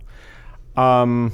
Um, 0.76 1.32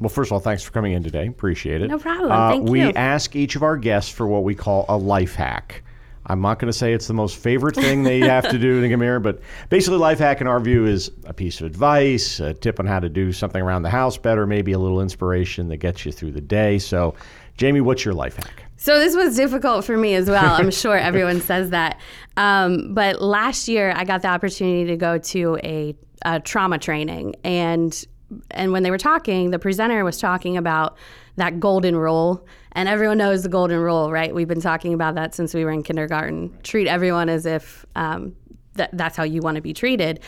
well, 0.00 0.08
first 0.08 0.28
of 0.28 0.32
all, 0.32 0.40
thanks 0.40 0.62
for 0.62 0.72
coming 0.72 0.92
in 0.92 1.02
today. 1.02 1.26
Appreciate 1.26 1.82
it. 1.82 1.88
No 1.88 1.98
problem. 1.98 2.32
Uh, 2.32 2.50
Thank 2.50 2.68
we 2.68 2.80
you. 2.80 2.92
ask 2.92 3.36
each 3.36 3.56
of 3.56 3.62
our 3.62 3.76
guests 3.76 4.10
for 4.10 4.26
what 4.26 4.44
we 4.44 4.54
call 4.54 4.84
a 4.88 4.96
life 4.96 5.34
hack. 5.34 5.82
I'm 6.26 6.40
not 6.40 6.58
going 6.58 6.70
to 6.70 6.76
say 6.76 6.92
it's 6.92 7.08
the 7.08 7.14
most 7.14 7.36
favorite 7.36 7.74
thing 7.74 8.02
they 8.04 8.20
have 8.28 8.48
to 8.50 8.58
do 8.58 8.80
to 8.80 8.88
come 8.88 9.00
here, 9.00 9.18
but 9.18 9.40
basically, 9.68 9.98
life 9.98 10.18
hack 10.18 10.40
in 10.40 10.46
our 10.46 10.60
view 10.60 10.86
is 10.86 11.10
a 11.24 11.32
piece 11.32 11.60
of 11.60 11.66
advice, 11.66 12.38
a 12.40 12.54
tip 12.54 12.78
on 12.78 12.86
how 12.86 13.00
to 13.00 13.08
do 13.08 13.32
something 13.32 13.60
around 13.60 13.82
the 13.82 13.90
house 13.90 14.16
better, 14.16 14.46
maybe 14.46 14.72
a 14.72 14.78
little 14.78 15.00
inspiration 15.00 15.68
that 15.68 15.78
gets 15.78 16.06
you 16.06 16.12
through 16.12 16.32
the 16.32 16.40
day. 16.40 16.78
So, 16.78 17.14
Jamie, 17.56 17.80
what's 17.80 18.04
your 18.04 18.14
life 18.14 18.36
hack? 18.36 18.64
So 18.76 18.98
this 18.98 19.14
was 19.14 19.36
difficult 19.36 19.84
for 19.84 19.96
me 19.96 20.14
as 20.14 20.28
well. 20.28 20.54
I'm 20.54 20.70
sure 20.70 20.96
everyone 20.96 21.40
says 21.52 21.70
that. 21.70 22.00
Um, 22.36 22.94
but 22.94 23.22
last 23.22 23.68
year, 23.68 23.92
I 23.94 24.04
got 24.04 24.22
the 24.22 24.28
opportunity 24.28 24.86
to 24.86 24.96
go 24.96 25.18
to 25.18 25.58
a, 25.62 25.94
a 26.24 26.40
trauma 26.40 26.78
training, 26.78 27.36
and 27.44 28.04
and 28.50 28.72
when 28.72 28.82
they 28.82 28.90
were 28.90 28.98
talking, 28.98 29.50
the 29.50 29.58
presenter 29.58 30.04
was 30.04 30.18
talking 30.18 30.56
about 30.56 30.96
that 31.36 31.60
golden 31.60 31.96
rule, 31.96 32.46
and 32.72 32.88
everyone 32.88 33.18
knows 33.18 33.42
the 33.42 33.48
golden 33.48 33.78
rule, 33.78 34.10
right? 34.10 34.34
We've 34.34 34.48
been 34.48 34.60
talking 34.60 34.94
about 34.94 35.14
that 35.14 35.34
since 35.34 35.54
we 35.54 35.64
were 35.64 35.70
in 35.70 35.82
kindergarten. 35.82 36.56
Treat 36.62 36.88
everyone 36.88 37.28
as 37.28 37.46
if 37.46 37.84
um, 37.94 38.34
that 38.74 38.90
that's 38.94 39.16
how 39.16 39.22
you 39.24 39.42
want 39.42 39.56
to 39.56 39.60
be 39.60 39.72
treated. 39.72 40.20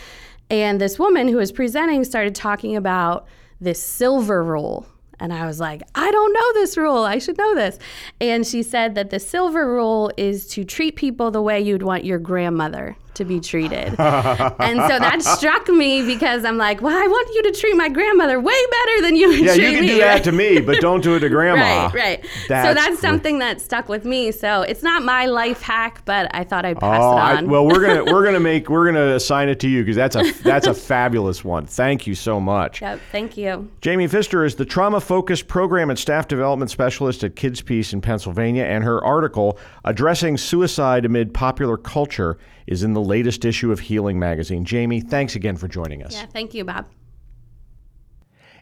And 0.50 0.80
this 0.80 0.98
woman 0.98 1.28
who 1.28 1.38
was 1.38 1.50
presenting 1.50 2.04
started 2.04 2.34
talking 2.34 2.76
about 2.76 3.26
this 3.60 3.82
silver 3.82 4.42
rule. 4.42 4.86
And 5.20 5.32
I 5.32 5.46
was 5.46 5.60
like, 5.60 5.82
I 5.94 6.10
don't 6.10 6.32
know 6.32 6.52
this 6.54 6.76
rule. 6.76 7.04
I 7.04 7.18
should 7.18 7.38
know 7.38 7.54
this. 7.54 7.78
And 8.20 8.46
she 8.46 8.62
said 8.62 8.94
that 8.94 9.10
the 9.10 9.20
silver 9.20 9.72
rule 9.72 10.10
is 10.16 10.46
to 10.48 10.64
treat 10.64 10.96
people 10.96 11.30
the 11.30 11.42
way 11.42 11.60
you'd 11.60 11.82
want 11.82 12.04
your 12.04 12.18
grandmother 12.18 12.96
to 13.14 13.24
be 13.24 13.40
treated. 13.40 13.94
and 13.98 14.80
so 14.80 14.98
that 14.98 15.22
struck 15.22 15.68
me 15.68 16.04
because 16.04 16.44
I'm 16.44 16.56
like, 16.56 16.80
well, 16.82 16.96
I 16.96 17.06
want 17.06 17.28
you 17.34 17.42
to 17.44 17.52
treat 17.60 17.76
my 17.76 17.88
grandmother 17.88 18.40
way 18.40 18.54
better 18.70 19.02
than 19.02 19.16
you 19.16 19.28
would 19.28 19.38
Yeah, 19.40 19.54
treat 19.54 19.58
me. 19.58 19.64
Yeah, 19.64 19.70
you 19.70 19.76
can 19.76 19.86
me. 19.86 19.92
do 19.92 19.98
that 20.00 20.24
to 20.24 20.32
me, 20.32 20.60
but 20.60 20.80
don't 20.80 21.02
do 21.02 21.14
it 21.16 21.20
to 21.20 21.28
grandma. 21.28 21.64
Right, 21.94 21.94
right. 21.94 22.24
so 22.24 22.48
That's 22.48 22.80
that's 22.80 23.00
something 23.00 23.38
that 23.38 23.60
stuck 23.60 23.88
with 23.88 24.04
me. 24.04 24.32
So 24.32 24.62
it's 24.62 24.82
not 24.82 25.02
my 25.02 25.26
life 25.26 25.62
hack, 25.62 26.02
but 26.04 26.30
I 26.34 26.44
thought 26.44 26.64
I'd 26.64 26.78
pass 26.80 27.00
Oh, 27.02 27.12
it 27.16 27.20
I, 27.20 27.36
on. 27.36 27.48
well, 27.48 27.66
we're 27.66 27.80
gonna 27.80 28.04
we're 28.12 28.24
gonna 28.24 28.40
make 28.40 28.68
we're 28.68 28.86
gonna 28.86 29.14
assign 29.14 29.48
it 29.48 29.60
to 29.60 29.68
you 29.68 29.82
because 29.82 29.96
that's 29.96 30.16
a 30.16 30.32
that's 30.42 30.66
a 30.66 30.74
fabulous 30.94 31.44
one. 31.44 31.66
Thank 31.66 32.06
you 32.06 32.14
so 32.14 32.40
much. 32.40 32.80
Yep, 32.82 33.00
thank 33.12 33.36
you. 33.36 33.70
Jamie 33.80 34.06
Pfister 34.08 34.44
is 34.44 34.54
the 34.56 34.64
trauma 34.64 35.00
focused 35.00 35.46
program 35.48 35.90
and 35.90 35.98
staff 35.98 36.26
development 36.28 36.70
specialist 36.70 37.22
at 37.24 37.36
Kids 37.36 37.60
Peace 37.62 37.92
in 37.92 38.00
Pennsylvania, 38.00 38.64
and 38.64 38.84
her 38.84 39.02
article 39.04 39.58
addressing 39.84 40.36
suicide 40.36 41.04
amid 41.04 41.32
popular 41.34 41.76
culture 41.76 42.38
is 42.66 42.82
in 42.82 42.92
the 42.92 43.00
latest 43.00 43.44
issue 43.44 43.72
of 43.72 43.80
Healing 43.80 44.18
magazine. 44.18 44.64
Jamie, 44.64 45.00
thanks 45.00 45.34
again 45.34 45.56
for 45.56 45.68
joining 45.68 46.02
us. 46.02 46.14
Yeah, 46.14 46.26
thank 46.26 46.54
you, 46.54 46.64
Bob. 46.64 46.86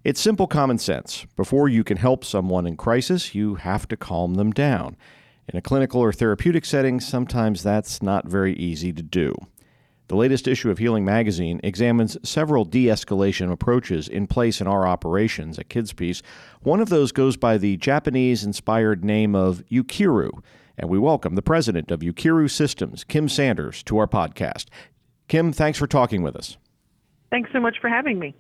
It's 0.05 0.21
simple 0.21 0.49
common 0.49 0.79
sense. 0.79 1.27
Before 1.37 1.69
you 1.69 1.85
can 1.85 1.97
help 1.97 2.25
someone 2.25 2.67
in 2.67 2.77
crisis, 2.77 3.35
you 3.35 3.55
have 3.57 3.87
to 3.89 3.97
calm 3.97 4.35
them 4.35 4.51
down. 4.51 4.97
In 5.49 5.57
a 5.57 5.63
clinical 5.63 6.01
or 6.01 6.13
therapeutic 6.13 6.65
setting, 6.65 6.99
sometimes 6.99 7.63
that's 7.63 8.03
not 8.03 8.27
very 8.27 8.55
easy 8.55 8.93
to 8.93 9.03
do. 9.03 9.35
The 10.09 10.17
latest 10.17 10.49
issue 10.49 10.71
of 10.71 10.79
Healing 10.79 11.05
Magazine 11.05 11.61
examines 11.63 12.19
several 12.23 12.65
de 12.65 12.87
escalation 12.87 13.51
approaches 13.51 14.09
in 14.09 14.27
place 14.27 14.61
in 14.61 14.67
our 14.67 14.87
operations 14.87 15.59
at 15.59 15.69
Kids 15.69 15.93
Peace. 15.93 16.21
One 16.61 16.81
of 16.81 16.89
those 16.89 17.13
goes 17.13 17.37
by 17.37 17.57
the 17.57 17.77
Japanese 17.77 18.45
inspired 18.45 19.05
name 19.05 19.35
of 19.35 19.63
Ukeru, 19.71 20.43
and 20.83 20.91
we 20.91 20.99
welcome 20.99 21.37
the 21.37 21.43
president 21.43 21.93
of 21.93 22.01
Ukeru 22.01 22.51
Systems, 22.51 23.05
Kim 23.05 23.29
Sanders, 23.29 23.85
to 23.85 23.99
our 23.99 24.09
podcast. 24.09 24.65
Kim, 25.29 25.53
thanks 25.53 25.79
for 25.79 25.87
talking 25.87 26.23
with 26.23 26.35
us. 26.35 26.57
Thanks 27.31 27.51
so 27.53 27.61
much 27.61 27.77
for 27.81 27.89
having 27.89 28.19
me. 28.19 28.35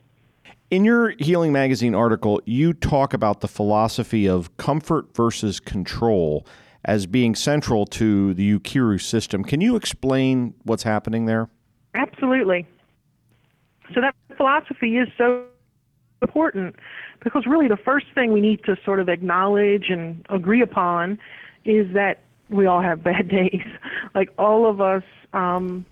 In 0.68 0.84
your 0.84 1.10
Healing 1.20 1.52
Magazine 1.52 1.94
article, 1.94 2.42
you 2.44 2.72
talk 2.72 3.14
about 3.14 3.42
the 3.42 3.48
philosophy 3.48 4.28
of 4.28 4.56
comfort 4.56 5.14
versus 5.14 5.60
control 5.60 6.44
as 6.84 7.06
being 7.06 7.36
central 7.36 7.86
to 7.86 8.34
the 8.34 8.58
Ukeru 8.58 9.00
system. 9.00 9.44
Can 9.44 9.60
you 9.60 9.76
explain 9.76 10.52
what's 10.64 10.82
happening 10.82 11.26
there? 11.26 11.48
Absolutely. 11.94 12.66
So 13.94 14.00
that 14.00 14.16
philosophy 14.36 14.96
is 14.96 15.06
so 15.16 15.44
important 16.20 16.74
because 17.22 17.46
really 17.46 17.68
the 17.68 17.76
first 17.76 18.06
thing 18.16 18.32
we 18.32 18.40
need 18.40 18.64
to 18.64 18.76
sort 18.84 18.98
of 18.98 19.08
acknowledge 19.08 19.90
and 19.90 20.26
agree 20.28 20.60
upon 20.60 21.20
is 21.64 21.86
that 21.94 22.18
we 22.52 22.66
all 22.66 22.82
have 22.82 23.02
bad 23.02 23.28
days. 23.40 23.66
like 24.14 24.28
all 24.38 24.68
of 24.68 24.80
us 24.80 25.02
um, 25.32 25.84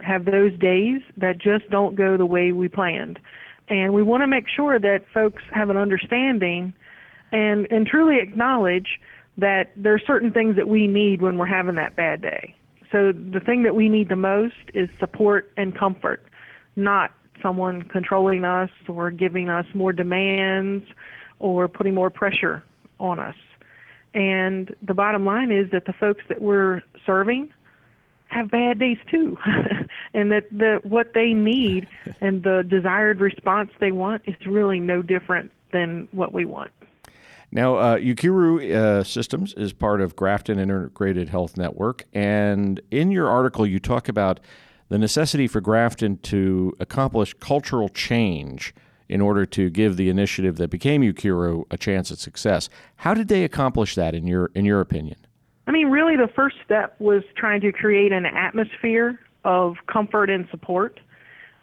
have 0.00 0.24
those 0.24 0.56
days 0.58 1.00
that 1.16 1.38
just 1.38 1.68
don't 1.70 1.94
go 1.94 2.16
the 2.16 2.26
way 2.26 2.52
we 2.52 2.68
planned. 2.68 3.18
And 3.68 3.94
we 3.94 4.02
want 4.02 4.22
to 4.22 4.26
make 4.26 4.48
sure 4.48 4.78
that 4.78 5.04
folks 5.14 5.42
have 5.52 5.70
an 5.70 5.76
understanding 5.76 6.74
and, 7.30 7.66
and 7.70 7.86
truly 7.86 8.18
acknowledge 8.18 9.00
that 9.38 9.72
there 9.76 9.94
are 9.94 10.00
certain 10.06 10.30
things 10.30 10.56
that 10.56 10.68
we 10.68 10.86
need 10.86 11.22
when 11.22 11.38
we're 11.38 11.46
having 11.46 11.76
that 11.76 11.96
bad 11.96 12.20
day. 12.20 12.54
So 12.90 13.12
the 13.12 13.40
thing 13.40 13.62
that 13.62 13.74
we 13.74 13.88
need 13.88 14.10
the 14.10 14.16
most 14.16 14.54
is 14.74 14.90
support 15.00 15.50
and 15.56 15.76
comfort, 15.76 16.22
not 16.76 17.12
someone 17.42 17.82
controlling 17.82 18.44
us 18.44 18.70
or 18.86 19.10
giving 19.10 19.48
us 19.48 19.64
more 19.74 19.92
demands 19.92 20.84
or 21.38 21.68
putting 21.68 21.94
more 21.94 22.10
pressure 22.10 22.62
on 23.00 23.18
us. 23.18 23.34
And 24.14 24.74
the 24.82 24.94
bottom 24.94 25.24
line 25.24 25.50
is 25.50 25.70
that 25.70 25.86
the 25.86 25.92
folks 25.92 26.22
that 26.28 26.42
we're 26.42 26.82
serving 27.06 27.50
have 28.26 28.50
bad 28.50 28.78
days 28.78 28.98
too, 29.10 29.36
and 30.14 30.32
that 30.32 30.44
the 30.50 30.80
what 30.82 31.12
they 31.14 31.32
need 31.32 31.86
and 32.20 32.42
the 32.42 32.64
desired 32.68 33.20
response 33.20 33.70
they 33.80 33.92
want 33.92 34.22
is 34.26 34.34
really 34.46 34.80
no 34.80 35.02
different 35.02 35.50
than 35.72 36.08
what 36.12 36.32
we 36.32 36.44
want. 36.44 36.70
Now, 37.54 37.76
uh, 37.76 37.98
Ukeru 37.98 38.74
uh, 38.74 39.04
Systems 39.04 39.52
is 39.54 39.74
part 39.74 40.00
of 40.00 40.16
Grafton 40.16 40.58
Integrated 40.58 41.28
Health 41.28 41.58
Network, 41.58 42.04
and 42.14 42.80
in 42.90 43.10
your 43.10 43.28
article, 43.28 43.66
you 43.66 43.78
talk 43.78 44.08
about 44.08 44.40
the 44.88 44.98
necessity 44.98 45.46
for 45.46 45.60
Grafton 45.60 46.18
to 46.18 46.74
accomplish 46.80 47.34
cultural 47.34 47.88
change 47.88 48.74
in 49.08 49.20
order 49.20 49.44
to 49.46 49.70
give 49.70 49.96
the 49.96 50.08
initiative 50.08 50.56
that 50.56 50.70
became 50.70 51.02
Ukeru 51.02 51.64
a 51.70 51.76
chance 51.76 52.10
at 52.10 52.18
success. 52.18 52.68
How 52.96 53.14
did 53.14 53.28
they 53.28 53.44
accomplish 53.44 53.94
that, 53.94 54.14
in 54.14 54.26
your 54.26 54.50
in 54.54 54.64
your 54.64 54.80
opinion? 54.80 55.16
I 55.66 55.70
mean, 55.70 55.88
really, 55.88 56.16
the 56.16 56.30
first 56.34 56.56
step 56.64 56.96
was 56.98 57.22
trying 57.36 57.60
to 57.60 57.72
create 57.72 58.12
an 58.12 58.26
atmosphere 58.26 59.20
of 59.44 59.76
comfort 59.86 60.30
and 60.30 60.48
support. 60.50 61.00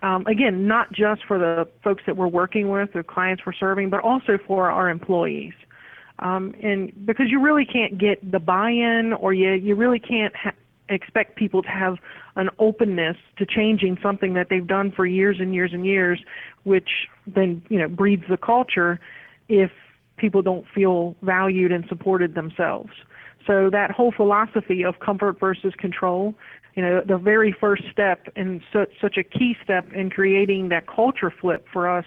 Um, 0.02 0.26
again, 0.28 0.68
not 0.68 0.94
just 0.94 1.26
for 1.26 1.38
the 1.38 1.68
folks 1.84 2.04
that 2.06 2.16
we're 2.16 2.28
working 2.28 2.70
with, 2.70 2.94
the 2.94 3.04
clients 3.04 3.46
we're 3.46 3.54
serving, 3.54 3.90
but 3.90 4.02
also 4.02 4.38
for 4.48 4.70
our 4.70 4.90
employees. 4.90 5.54
Um, 6.20 6.54
and 6.62 6.94
because 7.06 7.28
you 7.30 7.42
really 7.42 7.66
can't 7.66 7.98
get 7.98 8.32
the 8.32 8.40
buy-in, 8.40 9.14
or 9.14 9.34
you 9.34 9.52
you 9.52 9.76
really 9.76 10.00
can't 10.00 10.36
ha- 10.36 10.54
expect 10.90 11.36
people 11.36 11.62
to 11.62 11.70
have 11.70 11.98
an 12.36 12.50
openness 12.60 13.18
to 13.38 13.46
changing 13.46 13.98
something 14.02 14.34
that 14.34 14.48
they've 14.50 14.68
done 14.68 14.92
for 14.92 15.06
years 15.06 15.38
and 15.40 15.54
years 15.54 15.72
and 15.74 15.86
years, 15.86 16.20
which 16.64 16.90
then 17.28 17.62
you 17.70 17.78
know 17.78 17.88
breeds 17.88 18.24
the 18.30 18.38
culture 18.38 19.00
if 19.48 19.72
people 20.18 20.42
don't 20.42 20.66
feel 20.74 21.16
valued 21.22 21.72
and 21.72 21.86
supported 21.88 22.36
themselves. 22.36 22.92
So 23.48 23.70
that 23.72 23.92
whole 23.92 24.12
philosophy 24.12 24.84
of 24.84 25.00
comfort 25.00 25.40
versus 25.40 25.74
control, 25.78 26.36
you 26.76 26.84
know, 26.84 27.02
the 27.02 27.18
very 27.18 27.56
first 27.60 27.84
step 27.92 28.28
and 28.36 28.62
such 28.72 28.92
such 29.02 29.18
a 29.18 29.24
key 29.24 29.56
step 29.64 29.92
in 29.94 30.10
creating 30.10 30.70
that 30.70 30.88
culture 30.88 31.34
flip 31.42 31.66
for 31.72 31.90
us 31.90 32.06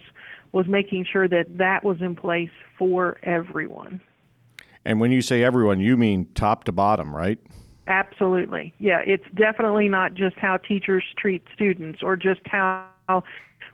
was 0.52 0.66
making 0.68 1.06
sure 1.10 1.26
that 1.28 1.58
that 1.58 1.82
was 1.82 2.00
in 2.00 2.14
place 2.14 2.50
for 2.78 3.18
everyone. 3.22 4.00
And 4.84 5.00
when 5.00 5.10
you 5.10 5.22
say 5.22 5.42
everyone, 5.42 5.80
you 5.80 5.96
mean 5.96 6.28
top 6.34 6.64
to 6.64 6.72
bottom, 6.72 7.14
right? 7.14 7.38
Absolutely. 7.86 8.72
Yeah, 8.78 9.00
it's 9.04 9.24
definitely 9.34 9.88
not 9.88 10.14
just 10.14 10.36
how 10.36 10.56
teachers 10.56 11.04
treat 11.16 11.42
students 11.54 12.00
or 12.02 12.16
just 12.16 12.40
how 12.46 12.86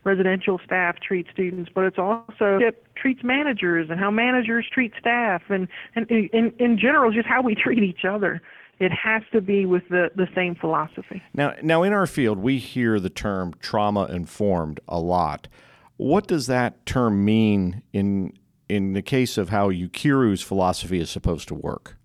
residential 0.04 0.60
staff 0.64 0.96
treat 1.00 1.26
students, 1.32 1.70
but 1.74 1.84
it's 1.84 1.98
also 1.98 2.58
it 2.58 2.82
treats 2.94 3.22
managers 3.22 3.90
and 3.90 4.00
how 4.00 4.10
managers 4.10 4.66
treat 4.72 4.92
staff 4.98 5.42
and 5.48 5.68
and 5.94 6.10
in 6.10 6.52
in 6.58 6.78
general 6.78 7.12
just 7.12 7.26
how 7.26 7.42
we 7.42 7.54
treat 7.54 7.82
each 7.82 8.04
other. 8.08 8.40
It 8.80 8.92
has 8.92 9.22
to 9.32 9.40
be 9.40 9.66
with 9.66 9.88
the 9.88 10.10
the 10.14 10.28
same 10.34 10.54
philosophy. 10.54 11.22
Now, 11.34 11.54
now 11.62 11.82
in 11.82 11.92
our 11.92 12.06
field, 12.06 12.38
we 12.38 12.58
hear 12.58 12.98
the 13.00 13.10
term 13.10 13.54
trauma 13.60 14.04
informed 14.06 14.80
a 14.88 14.98
lot. 14.98 15.48
What 15.96 16.26
does 16.26 16.46
that 16.46 16.86
term 16.86 17.24
mean 17.24 17.82
in 17.92 18.32
in 18.68 18.92
the 18.94 19.02
case 19.02 19.36
of 19.36 19.50
how 19.50 19.70
Ukeru's 19.70 20.42
philosophy 20.42 21.00
is 21.00 21.10
supposed 21.10 21.48
to 21.48 21.54
work? 21.54 21.97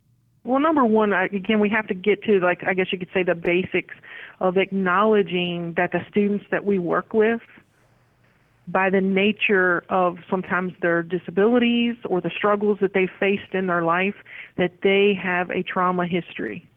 Well, 0.43 0.59
number 0.59 0.83
one, 0.83 1.13
again, 1.13 1.59
we 1.59 1.69
have 1.69 1.87
to 1.87 1.93
get 1.93 2.23
to 2.23 2.39
like 2.39 2.63
I 2.67 2.73
guess 2.73 2.87
you 2.91 2.99
could 2.99 3.09
say 3.13 3.23
the 3.23 3.35
basics 3.35 3.95
of 4.39 4.57
acknowledging 4.57 5.73
that 5.77 5.91
the 5.91 5.99
students 6.09 6.45
that 6.51 6.65
we 6.65 6.79
work 6.79 7.13
with, 7.13 7.41
by 8.67 8.89
the 8.89 9.01
nature 9.01 9.83
of 9.89 10.17
sometimes 10.29 10.73
their 10.81 11.03
disabilities 11.03 11.95
or 12.05 12.21
the 12.21 12.31
struggles 12.35 12.77
that 12.81 12.93
they 12.93 13.07
faced 13.19 13.53
in 13.53 13.67
their 13.67 13.83
life, 13.83 14.15
that 14.57 14.71
they 14.81 15.13
have 15.21 15.49
a 15.49 15.63
trauma 15.63 16.05
history. 16.07 16.67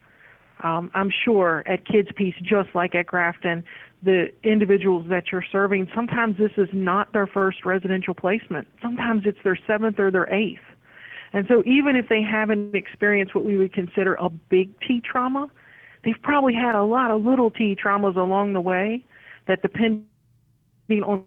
Um, 0.63 0.91
I'm 0.95 1.11
sure 1.25 1.63
at 1.67 1.87
Kids 1.87 2.09
Peace, 2.17 2.35
just 2.43 2.71
like 2.75 2.95
at 2.95 3.07
Grafton, 3.07 3.63
the 4.03 4.29
individuals 4.43 5.07
that 5.11 5.25
you're 5.31 5.45
serving, 5.53 5.89
sometimes 5.95 6.39
this 6.39 6.53
is 6.57 6.69
not 6.73 7.13
their 7.13 7.27
first 7.27 7.65
residential 7.65 8.15
placement. 8.15 8.67
Sometimes 8.81 9.23
it's 9.27 9.39
their 9.45 9.59
seventh 9.67 9.99
or 9.99 10.11
their 10.11 10.33
eighth. 10.33 10.61
And 11.37 11.45
so 11.49 11.63
even 11.67 11.97
if 11.97 12.09
they 12.09 12.23
haven't 12.23 12.75
experienced 12.75 13.35
what 13.35 13.45
we 13.45 13.59
would 13.59 13.75
consider 13.75 14.15
a 14.15 14.31
big 14.31 14.71
T 14.81 15.03
trauma, 15.05 15.49
they've 16.03 16.15
probably 16.23 16.55
had 16.55 16.75
a 16.75 16.83
lot 16.83 17.11
of 17.11 17.27
little 17.27 17.51
T 17.51 17.77
traumas 17.77 18.17
along 18.17 18.55
the 18.55 18.61
way 18.63 19.05
that 19.47 19.61
depending 19.61 20.07
on 21.05 21.27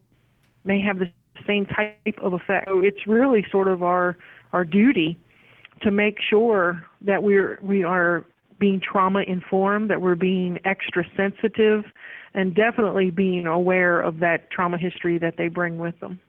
may 0.64 0.82
have 0.82 0.98
the 0.98 1.12
same 1.46 1.68
type 1.68 2.18
of 2.24 2.34
effect. 2.34 2.68
So 2.68 2.80
it's 2.80 3.06
really 3.06 3.46
sort 3.52 3.68
of 3.68 3.84
our 3.84 4.18
our 4.52 4.66
duty 4.66 5.20
to 5.84 5.92
make 5.92 6.18
sure 6.28 6.84
that 7.02 7.22
we're 7.22 7.60
we 7.62 7.84
are 7.84 8.26
being 8.60 8.82
trauma 8.82 9.22
informed, 9.28 9.92
that 9.92 10.02
we're 10.02 10.16
being 10.16 10.58
extra 10.66 11.06
sensitive, 11.16 11.84
and 12.34 12.56
definitely 12.56 13.12
being 13.12 13.46
aware 13.46 14.02
of 14.02 14.18
that 14.22 14.50
trauma 14.50 14.80
history 14.80 15.20
that 15.20 15.36
they 15.38 15.50
bring 15.50 15.78
with 15.78 16.00
them. 16.00 16.20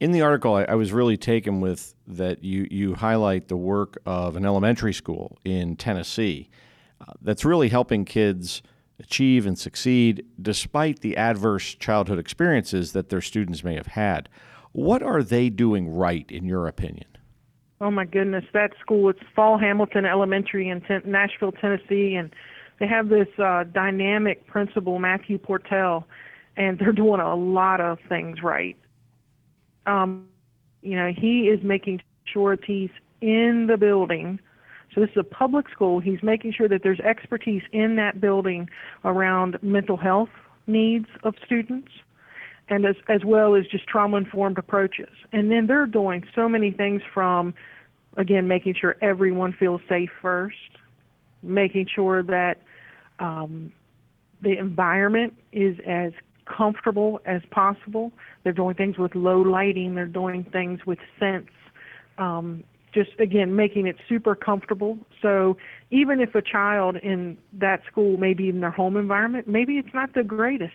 In 0.00 0.12
the 0.12 0.22
article, 0.22 0.54
I, 0.54 0.64
I 0.64 0.74
was 0.76 0.92
really 0.92 1.18
taken 1.18 1.60
with 1.60 1.94
that 2.06 2.42
you, 2.42 2.66
you 2.70 2.94
highlight 2.94 3.48
the 3.48 3.56
work 3.56 3.98
of 4.06 4.34
an 4.34 4.46
elementary 4.46 4.94
school 4.94 5.36
in 5.44 5.76
Tennessee 5.76 6.48
uh, 7.02 7.12
that's 7.20 7.44
really 7.44 7.68
helping 7.68 8.06
kids 8.06 8.62
achieve 8.98 9.44
and 9.46 9.58
succeed 9.58 10.24
despite 10.40 11.00
the 11.00 11.18
adverse 11.18 11.74
childhood 11.74 12.18
experiences 12.18 12.92
that 12.92 13.10
their 13.10 13.20
students 13.20 13.62
may 13.62 13.74
have 13.74 13.88
had. 13.88 14.30
What 14.72 15.02
are 15.02 15.22
they 15.22 15.50
doing 15.50 15.88
right, 15.88 16.30
in 16.30 16.46
your 16.46 16.66
opinion? 16.66 17.06
Oh 17.82 17.90
my 17.90 18.06
goodness, 18.06 18.44
that 18.54 18.72
school, 18.80 19.10
it's 19.10 19.20
Fall 19.34 19.58
Hamilton 19.58 20.06
Elementary 20.06 20.68
in 20.68 20.82
Nashville, 21.04 21.52
Tennessee, 21.52 22.14
and 22.14 22.30
they 22.78 22.86
have 22.86 23.08
this 23.10 23.28
uh, 23.38 23.64
dynamic 23.64 24.46
principal, 24.46 24.98
Matthew 24.98 25.38
Portell, 25.38 26.04
and 26.56 26.78
they're 26.78 26.92
doing 26.92 27.20
a 27.20 27.34
lot 27.34 27.80
of 27.80 27.98
things 28.08 28.42
right. 28.42 28.76
Um, 29.90 30.28
you 30.82 30.96
know, 30.96 31.12
he 31.16 31.48
is 31.48 31.60
making 31.62 32.00
sure 32.24 32.56
he's 32.64 32.90
in 33.20 33.66
the 33.68 33.76
building. 33.76 34.38
So 34.94 35.00
this 35.00 35.10
is 35.10 35.16
a 35.18 35.24
public 35.24 35.68
school. 35.68 36.00
He's 36.00 36.22
making 36.22 36.52
sure 36.52 36.68
that 36.68 36.82
there's 36.82 37.00
expertise 37.00 37.62
in 37.72 37.96
that 37.96 38.20
building 38.20 38.68
around 39.04 39.58
mental 39.62 39.96
health 39.96 40.30
needs 40.66 41.06
of 41.22 41.34
students 41.44 41.88
and 42.68 42.86
as, 42.86 42.96
as 43.08 43.24
well 43.24 43.54
as 43.56 43.66
just 43.66 43.86
trauma 43.86 44.16
informed 44.16 44.58
approaches. 44.58 45.10
And 45.32 45.50
then 45.50 45.66
they're 45.66 45.86
doing 45.86 46.24
so 46.34 46.48
many 46.48 46.70
things 46.70 47.02
from, 47.12 47.52
again, 48.16 48.46
making 48.46 48.74
sure 48.80 48.96
everyone 49.02 49.52
feels 49.52 49.80
safe 49.88 50.10
first, 50.22 50.56
making 51.42 51.88
sure 51.92 52.22
that 52.22 52.62
um, 53.18 53.72
the 54.40 54.56
environment 54.56 55.34
is 55.52 55.76
as 55.86 56.12
comfortable 56.46 57.20
as 57.24 57.42
possible. 57.50 58.12
They're 58.42 58.52
doing 58.52 58.74
things 58.74 58.98
with 58.98 59.14
low 59.14 59.40
lighting, 59.40 59.94
they're 59.94 60.06
doing 60.06 60.44
things 60.44 60.80
with 60.86 60.98
scents. 61.18 61.50
Um, 62.18 62.64
just 62.92 63.10
again 63.20 63.54
making 63.54 63.86
it 63.86 63.94
super 64.08 64.34
comfortable 64.34 64.98
so 65.22 65.56
even 65.92 66.20
if 66.20 66.34
a 66.34 66.42
child 66.42 66.96
in 66.96 67.38
that 67.52 67.82
school 67.88 68.16
maybe 68.16 68.48
in 68.48 68.58
their 68.58 68.72
home 68.72 68.96
environment 68.96 69.46
maybe 69.46 69.74
it's 69.74 69.94
not 69.94 70.12
the 70.12 70.24
greatest 70.24 70.74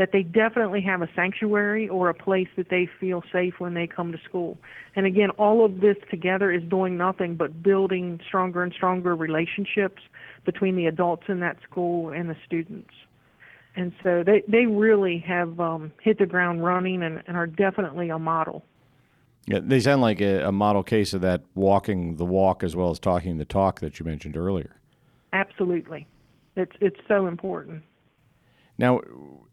that 0.00 0.12
they 0.12 0.22
definitely 0.22 0.80
have 0.80 1.02
a 1.02 1.08
sanctuary 1.14 1.86
or 1.86 2.08
a 2.08 2.14
place 2.14 2.48
that 2.56 2.70
they 2.70 2.88
feel 2.98 3.22
safe 3.30 3.54
when 3.58 3.74
they 3.74 3.86
come 3.86 4.12
to 4.12 4.18
school. 4.26 4.56
And 4.96 5.04
again, 5.04 5.28
all 5.30 5.62
of 5.62 5.82
this 5.82 5.96
together 6.10 6.50
is 6.50 6.62
doing 6.62 6.96
nothing 6.96 7.36
but 7.36 7.62
building 7.62 8.18
stronger 8.26 8.62
and 8.62 8.72
stronger 8.72 9.14
relationships 9.14 10.00
between 10.46 10.74
the 10.74 10.86
adults 10.86 11.24
in 11.28 11.40
that 11.40 11.58
school 11.68 12.10
and 12.10 12.30
the 12.30 12.36
students. 12.46 12.94
And 13.76 13.92
so 14.02 14.22
they, 14.24 14.42
they 14.48 14.66
really 14.66 15.18
have 15.18 15.60
um, 15.60 15.92
hit 16.02 16.18
the 16.18 16.26
ground 16.26 16.64
running 16.64 17.02
and, 17.02 17.22
and 17.26 17.36
are 17.36 17.46
definitely 17.46 18.10
a 18.10 18.18
model. 18.18 18.64
Yeah, 19.46 19.60
they 19.62 19.80
sound 19.80 20.02
like 20.02 20.20
a, 20.20 20.48
a 20.48 20.52
model 20.52 20.82
case 20.82 21.14
of 21.14 21.22
that 21.22 21.42
walking 21.54 22.16
the 22.16 22.24
walk 22.24 22.62
as 22.62 22.76
well 22.76 22.90
as 22.90 22.98
talking 22.98 23.38
the 23.38 23.44
talk 23.44 23.80
that 23.80 23.98
you 23.98 24.06
mentioned 24.06 24.36
earlier. 24.36 24.76
Absolutely. 25.32 26.06
It's, 26.56 26.72
it's 26.80 27.00
so 27.08 27.26
important. 27.26 27.82
Now, 28.76 29.00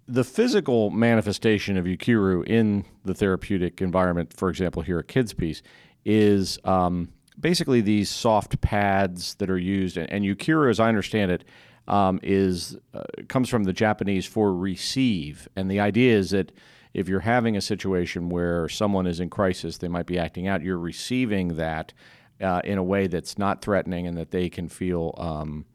the 0.08 0.24
physical 0.24 0.90
manifestation 0.90 1.78
of 1.78 1.86
Ukeru 1.86 2.46
in 2.48 2.86
the 3.06 3.14
therapeutic 3.14 3.82
environment, 3.82 4.34
for 4.34 4.50
example, 4.50 4.82
here 4.82 5.00
at 5.00 5.08
Kids 5.08 5.34
Peace, 5.34 5.62
is 6.06 6.60
um, 6.64 7.10
basically 7.40 7.82
these 7.82 8.10
soft 8.10 8.60
pads 8.62 9.36
that 9.36 9.50
are 9.50 9.58
used. 9.58 9.98
And, 9.98 10.12
and 10.12 10.24
Ukeru, 10.24 10.70
as 10.70 10.80
I 10.80 10.88
understand 10.88 11.32
it, 11.32 11.44
um, 11.88 12.20
is 12.24 12.78
uh, 12.94 13.04
comes 13.28 13.50
from 13.50 13.64
the 13.64 13.74
Japanese 13.74 14.26
for 14.26 14.54
receive, 14.54 15.48
and 15.56 15.70
the 15.70 15.80
idea 15.80 16.16
is 16.16 16.32
that 16.32 16.52
if 16.94 17.08
you're 17.08 17.20
having 17.22 17.56
a 17.56 17.62
situation 17.62 18.30
where 18.30 18.68
someone 18.68 19.06
is 19.08 19.20
in 19.20 19.30
crisis, 19.30 19.78
they 19.78 19.88
might 19.88 20.06
be 20.06 20.18
acting 20.18 20.48
out. 20.48 20.64
You're 20.64 20.80
receiving 20.80 21.58
that 21.58 21.94
uh, 22.42 22.62
in 22.64 22.78
a 22.78 22.84
way 22.84 23.08
that's 23.08 23.38
not 23.38 23.62
threatening, 23.62 24.08
and 24.08 24.18
that 24.18 24.32
they 24.32 24.50
can 24.50 24.68
feel 24.68 25.14
um, 25.18 25.66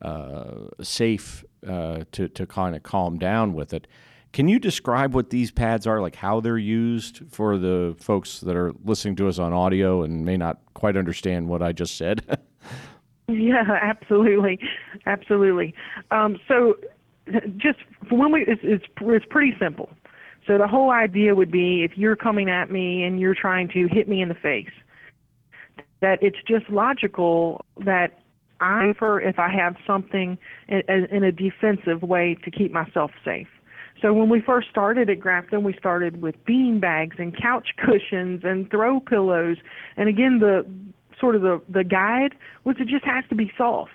uh, 0.00 0.68
safe 0.80 1.44
uh, 1.66 2.04
to 2.12 2.28
to 2.28 2.46
kind 2.46 2.76
of 2.76 2.82
calm 2.82 3.18
down 3.18 3.54
with 3.54 3.72
it. 3.72 3.86
Can 4.32 4.46
you 4.46 4.58
describe 4.58 5.14
what 5.14 5.30
these 5.30 5.50
pads 5.50 5.86
are, 5.86 6.00
like 6.00 6.14
how 6.14 6.40
they're 6.40 6.58
used 6.58 7.22
for 7.30 7.56
the 7.56 7.96
folks 7.98 8.40
that 8.40 8.56
are 8.56 8.72
listening 8.84 9.16
to 9.16 9.28
us 9.28 9.38
on 9.38 9.52
audio 9.52 10.02
and 10.02 10.24
may 10.24 10.36
not 10.36 10.58
quite 10.74 10.96
understand 10.96 11.48
what 11.48 11.62
I 11.62 11.72
just 11.72 11.96
said? 11.96 12.38
yeah, 13.28 13.62
absolutely, 13.82 14.58
absolutely. 15.06 15.74
Um, 16.10 16.38
so, 16.48 16.74
just 17.56 17.78
for 18.08 18.18
when 18.18 18.32
we, 18.32 18.44
it's, 18.46 18.60
it's 18.64 18.84
it's 19.00 19.26
pretty 19.28 19.54
simple. 19.60 19.90
So 20.46 20.56
the 20.56 20.66
whole 20.66 20.90
idea 20.90 21.34
would 21.34 21.50
be 21.50 21.84
if 21.84 21.98
you're 21.98 22.16
coming 22.16 22.48
at 22.48 22.70
me 22.70 23.04
and 23.04 23.20
you're 23.20 23.34
trying 23.34 23.68
to 23.68 23.86
hit 23.86 24.08
me 24.08 24.22
in 24.22 24.30
the 24.30 24.34
face, 24.34 24.70
that 26.00 26.18
it's 26.22 26.38
just 26.46 26.70
logical 26.70 27.64
that 27.84 28.20
I 28.60 28.84
prefer 28.84 29.20
if 29.20 29.38
I 29.38 29.50
have 29.50 29.76
something 29.86 30.38
in, 30.68 30.82
in 30.88 31.22
a 31.22 31.32
defensive 31.32 32.02
way 32.02 32.36
to 32.44 32.50
keep 32.50 32.72
myself 32.72 33.10
safe. 33.24 33.48
So 34.00 34.12
when 34.12 34.28
we 34.28 34.40
first 34.40 34.68
started 34.70 35.10
at 35.10 35.20
Grafton, 35.20 35.64
we 35.64 35.74
started 35.74 36.22
with 36.22 36.34
bean 36.44 36.78
bags 36.80 37.16
and 37.18 37.36
couch 37.36 37.70
cushions 37.76 38.42
and 38.44 38.70
throw 38.70 39.00
pillows. 39.00 39.56
And 39.96 40.08
again, 40.08 40.38
the 40.38 40.64
sort 41.20 41.36
of 41.36 41.42
the, 41.42 41.60
the 41.68 41.84
guide 41.84 42.34
was 42.64 42.76
it 42.78 42.88
just 42.88 43.04
has 43.04 43.24
to 43.28 43.34
be 43.34 43.50
soft. 43.56 43.92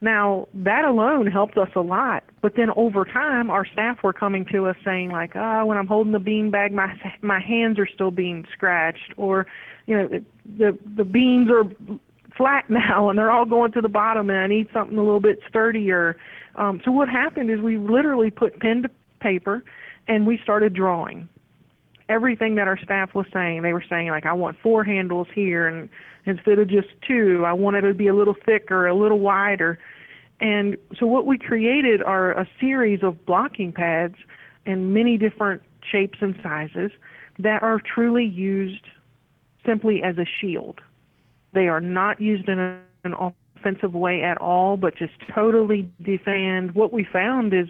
Now 0.00 0.48
that 0.52 0.84
alone 0.84 1.26
helped 1.26 1.56
us 1.56 1.70
a 1.74 1.80
lot, 1.80 2.22
but 2.42 2.54
then 2.54 2.68
over 2.76 3.04
time, 3.04 3.50
our 3.50 3.64
staff 3.64 4.02
were 4.02 4.12
coming 4.12 4.44
to 4.52 4.66
us 4.66 4.76
saying 4.84 5.10
like, 5.10 5.32
"Ah, 5.34 5.60
oh, 5.60 5.66
when 5.66 5.78
I'm 5.78 5.86
holding 5.86 6.12
the 6.12 6.18
bean 6.18 6.50
bag, 6.50 6.72
my 6.72 6.94
my 7.22 7.40
hands 7.40 7.78
are 7.78 7.88
still 7.92 8.10
being 8.10 8.44
scratched," 8.52 9.14
or, 9.16 9.46
you 9.86 9.96
know, 9.96 10.08
the 10.58 10.78
the 10.96 11.04
beans 11.04 11.50
are 11.50 11.64
flat 12.36 12.64
now 12.70 13.08
and 13.08 13.18
they're 13.18 13.30
all 13.30 13.46
going 13.46 13.72
to 13.72 13.80
the 13.80 13.88
bottom 13.88 14.30
and 14.30 14.38
I 14.38 14.46
need 14.46 14.68
something 14.72 14.96
a 14.96 15.02
little 15.02 15.20
bit 15.20 15.40
sturdier. 15.48 16.16
Um, 16.56 16.80
so 16.84 16.90
what 16.90 17.08
happened 17.08 17.50
is 17.50 17.60
we 17.60 17.78
literally 17.78 18.30
put 18.30 18.60
pen 18.60 18.82
to 18.82 18.90
paper 19.20 19.64
and 20.08 20.26
we 20.26 20.38
started 20.42 20.74
drawing 20.74 21.28
everything 22.08 22.54
that 22.56 22.68
our 22.68 22.78
staff 22.78 23.14
was 23.14 23.26
saying. 23.32 23.62
They 23.62 23.72
were 23.72 23.84
saying 23.88 24.08
like 24.08 24.26
I 24.26 24.32
want 24.32 24.56
four 24.62 24.84
handles 24.84 25.28
here 25.34 25.66
and 25.66 25.88
instead 26.24 26.58
of 26.58 26.68
just 26.68 26.88
two, 27.06 27.44
I 27.46 27.52
want 27.52 27.76
it 27.76 27.82
to 27.82 27.94
be 27.94 28.08
a 28.08 28.14
little 28.14 28.34
thicker, 28.44 28.86
a 28.86 28.94
little 28.94 29.20
wider. 29.20 29.78
And 30.40 30.76
so 30.98 31.06
what 31.06 31.24
we 31.24 31.38
created 31.38 32.02
are 32.02 32.32
a 32.32 32.48
series 32.60 33.02
of 33.02 33.24
blocking 33.24 33.72
pads 33.72 34.16
in 34.66 34.92
many 34.92 35.16
different 35.16 35.62
shapes 35.90 36.18
and 36.20 36.34
sizes 36.42 36.90
that 37.38 37.62
are 37.62 37.80
truly 37.80 38.24
used 38.24 38.84
simply 39.64 40.02
as 40.02 40.18
a 40.18 40.26
shield. 40.40 40.80
They 41.52 41.68
are 41.68 41.80
not 41.80 42.20
used 42.20 42.48
in 42.48 42.58
an 42.58 43.14
offensive 43.58 43.94
way 43.94 44.22
at 44.22 44.38
all, 44.38 44.76
but 44.76 44.96
just 44.96 45.14
totally 45.34 45.90
defend. 46.02 46.74
What 46.74 46.92
we 46.92 47.04
found 47.04 47.54
is, 47.54 47.68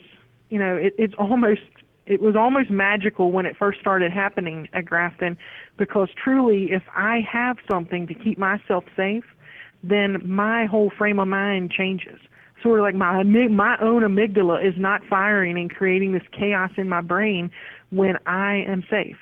you 0.50 0.58
know, 0.58 0.76
it, 0.76 0.94
it's 0.98 1.14
almost 1.18 1.60
it 2.06 2.22
was 2.22 2.36
almost 2.36 2.70
magical 2.70 3.32
when 3.32 3.46
it 3.46 3.56
first 3.58 3.80
started 3.80 4.12
happening 4.12 4.68
at 4.72 4.84
Grafton 4.84 5.36
because 5.76 6.08
truly 6.22 6.68
if 6.70 6.82
I 6.94 7.20
have 7.30 7.56
something 7.68 8.06
to 8.06 8.14
keep 8.14 8.38
myself 8.38 8.84
safe, 8.96 9.24
then 9.82 10.22
my 10.24 10.66
whole 10.66 10.90
frame 10.96 11.18
of 11.18 11.28
mind 11.28 11.72
changes. 11.72 12.18
Sort 12.62 12.78
of 12.78 12.84
like 12.84 12.94
my 12.94 13.22
my 13.22 13.76
own 13.80 14.02
amygdala 14.02 14.66
is 14.66 14.74
not 14.78 15.02
firing 15.08 15.58
and 15.58 15.70
creating 15.70 16.12
this 16.12 16.22
chaos 16.32 16.70
in 16.76 16.88
my 16.88 17.00
brain 17.00 17.50
when 17.90 18.16
I 18.26 18.64
am 18.66 18.82
safe. 18.88 19.18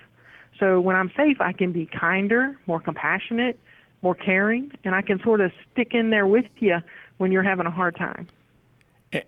So 0.60 0.80
when 0.80 0.94
I'm 0.94 1.10
safe, 1.16 1.40
I 1.40 1.52
can 1.52 1.72
be 1.72 1.86
kinder, 1.86 2.56
more 2.66 2.80
compassionate, 2.80 3.58
more 4.02 4.14
caring, 4.14 4.70
and 4.84 4.94
I 4.94 5.02
can 5.02 5.20
sort 5.24 5.40
of 5.40 5.50
stick 5.72 5.88
in 5.92 6.10
there 6.10 6.26
with 6.26 6.44
you 6.58 6.76
when 7.16 7.32
you're 7.32 7.42
having 7.42 7.66
a 7.66 7.70
hard 7.70 7.96
time. 7.96 8.28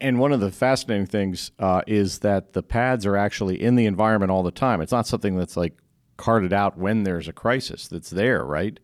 And 0.00 0.18
one 0.18 0.32
of 0.32 0.40
the 0.40 0.50
fascinating 0.50 1.06
things 1.06 1.52
uh, 1.58 1.82
is 1.86 2.20
that 2.20 2.52
the 2.54 2.62
pads 2.62 3.06
are 3.06 3.16
actually 3.16 3.62
in 3.62 3.76
the 3.76 3.86
environment 3.86 4.32
all 4.32 4.42
the 4.42 4.50
time. 4.50 4.80
It's 4.80 4.92
not 4.92 5.06
something 5.06 5.36
that's 5.36 5.56
like 5.56 5.74
carted 6.16 6.52
out 6.52 6.76
when 6.76 7.04
there's 7.04 7.28
a 7.28 7.32
crisis. 7.32 7.88
That's 7.88 8.10
there, 8.10 8.44
right? 8.44 8.78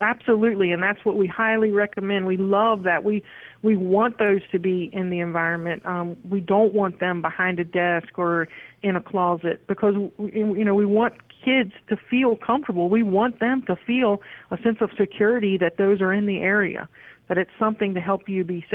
Absolutely, 0.00 0.72
and 0.72 0.82
that's 0.82 1.04
what 1.04 1.16
we 1.16 1.26
highly 1.26 1.70
recommend. 1.70 2.26
We 2.26 2.36
love 2.36 2.82
that. 2.82 3.04
We 3.04 3.22
we 3.62 3.76
want 3.76 4.18
those 4.18 4.40
to 4.52 4.58
be 4.58 4.90
in 4.92 5.08
the 5.08 5.20
environment. 5.20 5.86
Um, 5.86 6.16
we 6.28 6.40
don't 6.40 6.74
want 6.74 7.00
them 7.00 7.22
behind 7.22 7.58
a 7.60 7.64
desk 7.64 8.18
or 8.18 8.48
in 8.82 8.96
a 8.96 9.00
closet 9.00 9.66
because 9.66 9.94
you 10.18 10.64
know 10.64 10.74
we 10.74 10.84
want 10.84 11.14
kids 11.44 11.72
to 11.88 11.96
feel 11.96 12.36
comfortable. 12.36 12.88
We 12.88 13.02
want 13.02 13.38
them 13.40 13.62
to 13.66 13.76
feel 13.76 14.20
a 14.50 14.58
sense 14.62 14.78
of 14.80 14.90
security 14.98 15.56
that 15.58 15.76
those 15.78 16.00
are 16.00 16.12
in 16.12 16.26
the 16.26 16.38
area, 16.38 16.88
that 17.28 17.38
it's 17.38 17.50
something 17.58 17.94
to 17.94 18.00
help 18.00 18.28
you 18.28 18.44
be 18.44 18.66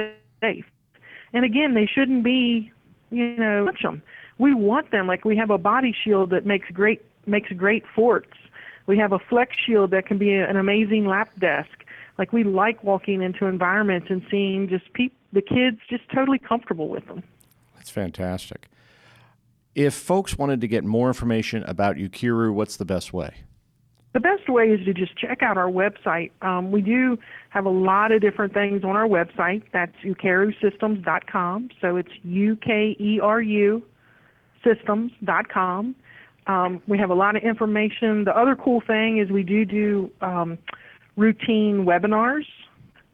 safe. 0.42 0.66
And 1.34 1.46
again, 1.46 1.74
they 1.74 1.86
shouldn't 1.86 2.24
be, 2.24 2.72
you 3.12 3.36
know, 3.36 3.66
touch 3.66 3.82
them. 3.82 4.02
We 4.38 4.54
want 4.54 4.92
them 4.92 5.08
like 5.08 5.26
we 5.26 5.36
have 5.38 5.50
a 5.50 5.58
body 5.58 5.96
shield 6.04 6.30
that 6.32 6.46
makes 6.46 6.70
great 6.72 7.02
makes 7.26 7.52
great 7.52 7.84
forts. 7.96 8.34
We 8.88 8.98
have 8.98 9.12
a 9.12 9.20
flex 9.20 9.56
shield 9.56 9.92
that 9.92 10.08
can 10.08 10.18
be 10.18 10.34
an 10.34 10.58
amazing 10.58 11.06
lap 11.06 11.30
desk. 11.40 11.70
Like 12.18 12.34
we 12.34 12.44
like 12.44 12.84
walking 12.84 13.22
into 13.22 13.46
environments 13.46 14.08
and 14.10 14.26
seeing 14.32 14.68
just 14.68 14.92
pe- 14.94 15.10
the 15.32 15.42
kids 15.42 15.78
just 15.90 16.04
totally 16.10 16.40
comfortable 16.40 16.90
with 16.90 17.06
them. 17.06 17.24
That's 17.76 17.92
fantastic. 17.92 18.68
If 19.76 19.94
folks 19.94 20.38
wanted 20.38 20.60
to 20.62 20.68
get 20.68 20.84
more 20.84 21.08
information 21.08 21.64
about 21.64 21.98
Ukeru, 21.98 22.52
what's 22.52 22.78
the 22.78 22.86
best 22.86 23.14
way? 23.14 23.36
The 24.14 24.20
best 24.20 24.50
way 24.50 24.66
is 24.70 24.84
to 24.86 24.94
just 24.94 25.16
check 25.18 25.44
out 25.44 25.58
our 25.58 25.70
website. 25.70 26.32
Um, 26.42 26.72
we 26.72 26.82
do 26.82 27.18
have 27.50 27.66
a 27.66 27.70
lot 27.70 28.12
of 28.12 28.22
different 28.22 28.54
things 28.54 28.84
on 28.84 28.96
our 28.96 29.08
website. 29.08 29.64
That's 29.72 29.96
ukerusystems.com. 30.04 31.70
So 31.80 31.96
it's 31.96 32.10
U 32.24 32.56
K 32.56 32.96
E 33.00 33.20
R 33.22 33.42
U 33.42 33.84
systems.com. 34.64 35.96
Um, 36.48 36.82
we 36.88 36.98
have 36.98 37.12
a 37.12 37.14
lot 37.14 37.36
of 37.36 37.44
information. 37.44 38.24
The 38.26 38.36
other 38.36 38.56
cool 38.56 38.82
thing 38.86 39.20
is 39.20 39.30
we 39.30 39.44
do 39.44 39.64
do 39.64 40.12
um, 40.22 40.58
routine 41.16 41.86
webinars, 41.86 42.46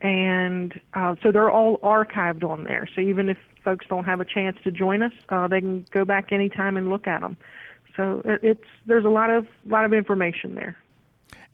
and 0.01 0.79
uh, 0.93 1.15
so 1.21 1.31
they're 1.31 1.51
all 1.51 1.77
archived 1.79 2.43
on 2.43 2.63
there. 2.63 2.87
So 2.95 3.01
even 3.01 3.27
if 3.27 3.37
folks 3.65 3.85
don't 3.89 4.05
have 4.05 4.21
a 4.21 4.25
chance 4.25 4.55
to 4.63 4.71
join 4.71 5.01
us, 5.01 5.11
uh, 5.27 5.49
they 5.49 5.59
can 5.59 5.85
go 5.91 6.05
back 6.05 6.31
anytime 6.31 6.77
and 6.77 6.89
look 6.89 7.07
at 7.07 7.19
them. 7.19 7.35
So 7.97 8.21
it's 8.25 8.63
there's 8.85 9.05
a 9.05 9.09
lot 9.09 9.29
of 9.29 9.47
lot 9.65 9.83
of 9.83 9.93
information 9.93 10.55
there. 10.55 10.77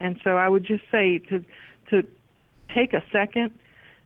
And 0.00 0.18
so 0.24 0.38
I 0.38 0.48
would 0.48 0.64
just 0.64 0.84
say 0.90 1.18
to 1.30 1.44
to 1.90 2.02
take 2.74 2.94
a 2.94 3.02
second 3.12 3.50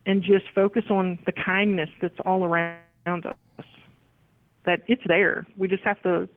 and 0.06 0.22
just 0.22 0.46
focus 0.54 0.84
on 0.90 1.18
the 1.26 1.32
kindness 1.32 1.90
that's 2.00 2.18
all 2.24 2.44
around 2.44 2.80
us 3.06 3.36
that 4.70 4.82
it's 4.86 5.02
there. 5.06 5.46
We 5.56 5.66
just 5.68 5.82
have 5.82 6.00
to 6.02 6.28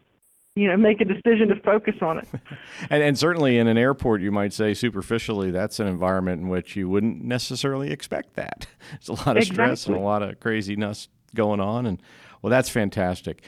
you 0.55 0.67
know 0.67 0.77
make 0.77 1.01
a 1.01 1.05
decision 1.05 1.47
to 1.49 1.55
focus 1.61 1.95
on 2.01 2.19
it 2.19 2.27
and, 2.91 3.01
and, 3.01 3.17
certainly 3.17 3.57
in 3.57 3.67
an 3.67 3.75
airport 3.75 4.21
you 4.21 4.31
might 4.31 4.53
say 4.53 4.71
superficially 4.75 5.49
that's 5.49 5.79
an 5.79 5.87
environment 5.87 6.43
in 6.43 6.47
which 6.47 6.75
you 6.75 6.87
wouldn't 6.87 7.23
necessarily 7.23 7.89
expect 7.89 8.35
that 8.35 8.67
there's 8.91 9.09
a 9.09 9.13
lot 9.13 9.35
of 9.35 9.37
exactly. 9.37 9.55
stress 9.55 9.87
and 9.87 9.95
a 9.95 9.99
lot 9.99 10.21
of 10.21 10.39
craziness 10.39 11.07
going 11.33 11.59
on 11.59 11.87
and 11.87 11.99
well 12.43 12.51
that's 12.51 12.69
fantastic 12.69 13.41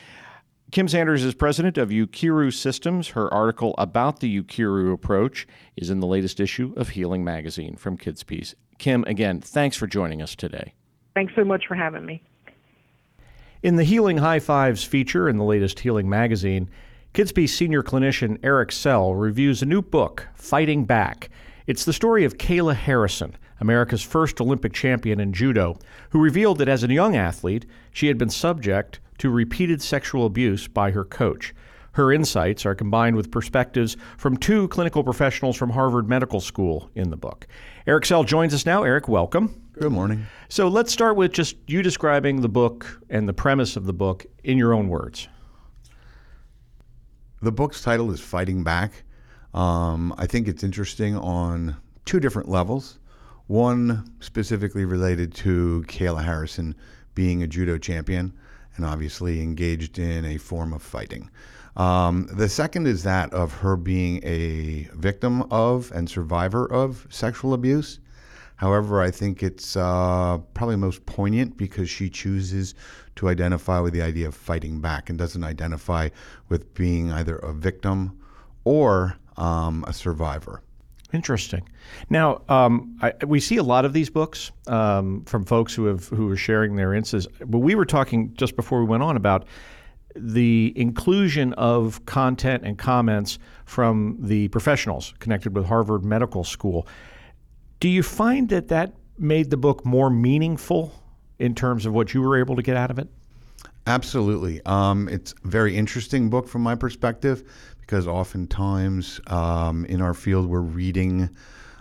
Kim 0.71 0.87
Sanders 0.87 1.23
is 1.23 1.35
president 1.35 1.77
of 1.77 1.89
Ukeru 1.89 2.51
Systems. 2.51 3.09
Her 3.09 3.31
article 3.31 3.75
about 3.77 4.19
the 4.19 4.41
Ukeru 4.41 4.91
approach 4.91 5.47
is 5.77 5.91
in 5.91 5.99
the 5.99 6.07
latest 6.07 6.39
issue 6.39 6.73
of 6.75 6.89
Healing 6.89 7.23
Magazine 7.23 7.75
from 7.75 7.97
Kids 7.97 8.23
Peace. 8.23 8.55
Kim, 8.79 9.03
again, 9.03 9.41
thanks 9.41 9.77
for 9.77 9.85
joining 9.85 10.23
us 10.23 10.35
today. 10.35 10.73
Thanks 11.13 11.33
so 11.35 11.45
much 11.45 11.67
for 11.67 11.75
having 11.75 12.03
me. 12.03 12.23
In 13.65 13.77
the 13.77 13.83
Healing 13.83 14.17
High 14.17 14.37
Fives 14.37 14.83
feature 14.83 15.27
in 15.27 15.37
the 15.37 15.43
latest 15.43 15.79
Healing 15.79 16.07
magazine, 16.07 16.69
Kidspeace 17.15 17.49
senior 17.49 17.81
clinician 17.81 18.37
Eric 18.43 18.71
Sell 18.71 19.15
reviews 19.15 19.63
a 19.63 19.65
new 19.65 19.81
book, 19.81 20.27
Fighting 20.35 20.85
Back. 20.85 21.31
It's 21.65 21.83
the 21.83 21.91
story 21.91 22.25
of 22.25 22.37
Kayla 22.37 22.75
Harrison, 22.75 23.35
America's 23.59 24.03
first 24.03 24.39
Olympic 24.39 24.71
champion 24.71 25.19
in 25.19 25.33
judo, 25.33 25.79
who 26.11 26.21
revealed 26.21 26.59
that 26.59 26.67
as 26.67 26.83
a 26.83 26.93
young 26.93 27.15
athlete, 27.15 27.65
she 27.91 28.05
had 28.05 28.19
been 28.19 28.29
subject 28.29 28.99
to 29.17 29.31
repeated 29.31 29.81
sexual 29.81 30.27
abuse 30.27 30.67
by 30.67 30.91
her 30.91 31.03
coach. 31.03 31.51
Her 31.93 32.13
insights 32.13 32.67
are 32.67 32.75
combined 32.75 33.15
with 33.15 33.31
perspectives 33.31 33.97
from 34.15 34.37
two 34.37 34.67
clinical 34.67 35.03
professionals 35.03 35.57
from 35.57 35.71
Harvard 35.71 36.07
Medical 36.07 36.39
School 36.39 36.91
in 36.93 37.09
the 37.09 37.17
book. 37.17 37.47
Eric 37.87 38.05
Sell 38.05 38.23
joins 38.23 38.53
us 38.53 38.67
now. 38.67 38.83
Eric, 38.83 39.07
welcome. 39.07 39.64
Good 39.77 39.91
morning. 39.91 40.25
So 40.47 40.69
let's 40.69 40.93
start 40.93 41.17
with 41.17 41.33
just 41.33 41.57
you 41.67 41.83
describing 41.83 42.39
the 42.39 42.47
book 42.47 43.01
and 43.09 43.27
the 43.27 43.33
premise 43.33 43.75
of 43.75 43.85
the 43.85 43.91
book 43.91 44.25
in 44.45 44.57
your 44.57 44.73
own 44.73 44.87
words. 44.87 45.27
The 47.41 47.51
book's 47.51 47.81
title 47.81 48.09
is 48.11 48.21
Fighting 48.21 48.63
Back. 48.63 49.03
Um, 49.53 50.15
I 50.17 50.27
think 50.27 50.47
it's 50.47 50.63
interesting 50.63 51.17
on 51.17 51.75
two 52.05 52.21
different 52.21 52.47
levels. 52.47 52.99
One 53.47 54.09
specifically 54.21 54.85
related 54.85 55.33
to 55.35 55.83
Kayla 55.89 56.23
Harrison 56.23 56.73
being 57.13 57.43
a 57.43 57.47
judo 57.47 57.77
champion 57.77 58.31
and 58.77 58.85
obviously 58.85 59.41
engaged 59.41 59.99
in 59.99 60.23
a 60.23 60.37
form 60.37 60.71
of 60.71 60.81
fighting. 60.81 61.29
Um, 61.75 62.29
the 62.31 62.47
second 62.47 62.87
is 62.87 63.03
that 63.03 63.33
of 63.33 63.51
her 63.55 63.75
being 63.75 64.21
a 64.23 64.87
victim 64.93 65.41
of 65.51 65.91
and 65.91 66.09
survivor 66.09 66.65
of 66.65 67.07
sexual 67.09 67.53
abuse 67.53 67.99
However, 68.57 69.01
I 69.01 69.11
think 69.11 69.43
it's 69.43 69.75
uh, 69.75 70.37
probably 70.53 70.77
most 70.77 71.05
poignant 71.05 71.57
because 71.57 71.89
she 71.89 72.09
chooses 72.09 72.73
to 73.17 73.29
identify 73.29 73.79
with 73.79 73.93
the 73.93 74.01
idea 74.01 74.27
of 74.27 74.35
fighting 74.35 74.79
back 74.79 75.09
and 75.09 75.19
doesn't 75.19 75.43
identify 75.43 76.09
with 76.49 76.73
being 76.73 77.11
either 77.11 77.37
a 77.37 77.53
victim 77.53 78.17
or 78.63 79.17
um, 79.37 79.83
a 79.87 79.93
survivor. 79.93 80.61
Interesting. 81.13 81.67
Now, 82.09 82.41
um, 82.49 82.97
I, 83.01 83.13
we 83.25 83.39
see 83.39 83.57
a 83.57 83.63
lot 83.63 83.85
of 83.85 83.93
these 83.93 84.09
books 84.09 84.51
um, 84.67 85.23
from 85.25 85.45
folks 85.45 85.73
who 85.73 85.85
have 85.85 86.07
who 86.09 86.29
are 86.29 86.37
sharing 86.37 86.75
their 86.75 86.93
instances. 86.93 87.31
But 87.45 87.59
we 87.59 87.75
were 87.75 87.85
talking 87.85 88.33
just 88.35 88.55
before 88.55 88.79
we 88.79 88.85
went 88.85 89.03
on 89.03 89.15
about 89.15 89.45
the 90.15 90.73
inclusion 90.75 91.53
of 91.53 92.05
content 92.05 92.63
and 92.65 92.77
comments 92.77 93.37
from 93.65 94.17
the 94.19 94.47
professionals 94.49 95.13
connected 95.19 95.55
with 95.55 95.65
Harvard 95.65 96.03
Medical 96.03 96.43
School. 96.43 96.87
Do 97.79 97.89
you 97.89 98.03
find 98.03 98.49
that 98.49 98.69
that 98.69 98.93
made 99.17 99.49
the 99.49 99.57
book 99.57 99.85
more 99.85 100.09
meaningful 100.09 100.93
in 101.39 101.55
terms 101.55 101.85
of 101.85 101.93
what 101.93 102.13
you 102.13 102.21
were 102.21 102.37
able 102.37 102.55
to 102.55 102.61
get 102.61 102.77
out 102.77 102.91
of 102.91 102.99
it? 102.99 103.07
Absolutely. 103.87 104.61
Um, 104.65 105.07
it's 105.09 105.33
a 105.43 105.47
very 105.47 105.77
interesting 105.77 106.29
book 106.29 106.47
from 106.47 106.63
my 106.63 106.75
perspective 106.75 107.43
because 107.81 108.07
oftentimes 108.07 109.19
um, 109.27 109.85
in 109.85 110.01
our 110.01 110.13
field 110.13 110.47
we're 110.47 110.61
reading 110.61 111.29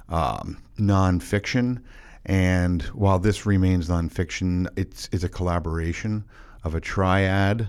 um, 0.08 0.58
nonfiction. 0.78 1.82
And 2.26 2.82
while 2.82 3.18
this 3.18 3.46
remains 3.46 3.88
nonfiction, 3.88 4.66
it's, 4.76 5.08
it's 5.12 5.24
a 5.24 5.28
collaboration 5.28 6.24
of 6.62 6.74
a 6.74 6.80
triad 6.80 7.68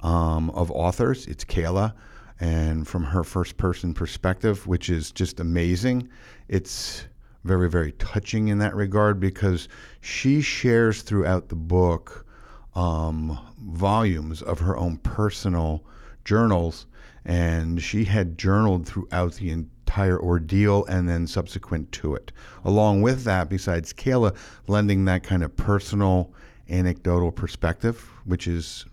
um, 0.00 0.50
of 0.50 0.70
authors. 0.70 1.26
It's 1.26 1.44
Kayla, 1.44 1.94
and 2.40 2.86
from 2.86 3.04
her 3.04 3.24
first 3.24 3.56
person 3.56 3.94
perspective, 3.94 4.66
which 4.66 4.90
is 4.90 5.10
just 5.10 5.40
amazing. 5.40 6.08
It's 6.48 7.06
very, 7.44 7.68
very 7.68 7.92
touching 7.92 8.48
in 8.48 8.58
that 8.58 8.74
regard 8.74 9.20
because 9.20 9.68
she 10.00 10.40
shares 10.40 11.02
throughout 11.02 11.48
the 11.48 11.54
book 11.54 12.26
um, 12.74 13.38
volumes 13.60 14.42
of 14.42 14.58
her 14.58 14.76
own 14.76 14.96
personal 14.98 15.84
journals, 16.24 16.86
and 17.24 17.82
she 17.82 18.04
had 18.04 18.38
journaled 18.38 18.86
throughout 18.86 19.34
the 19.34 19.50
entire 19.50 20.18
ordeal 20.18 20.84
and 20.86 21.08
then 21.08 21.26
subsequent 21.26 21.92
to 21.92 22.14
it. 22.14 22.32
Along 22.64 23.02
with 23.02 23.24
that, 23.24 23.48
besides 23.48 23.92
Kayla 23.92 24.34
lending 24.66 25.04
that 25.04 25.22
kind 25.22 25.44
of 25.44 25.54
personal, 25.56 26.32
anecdotal 26.68 27.30
perspective, 27.30 28.10
which 28.24 28.48
is 28.48 28.86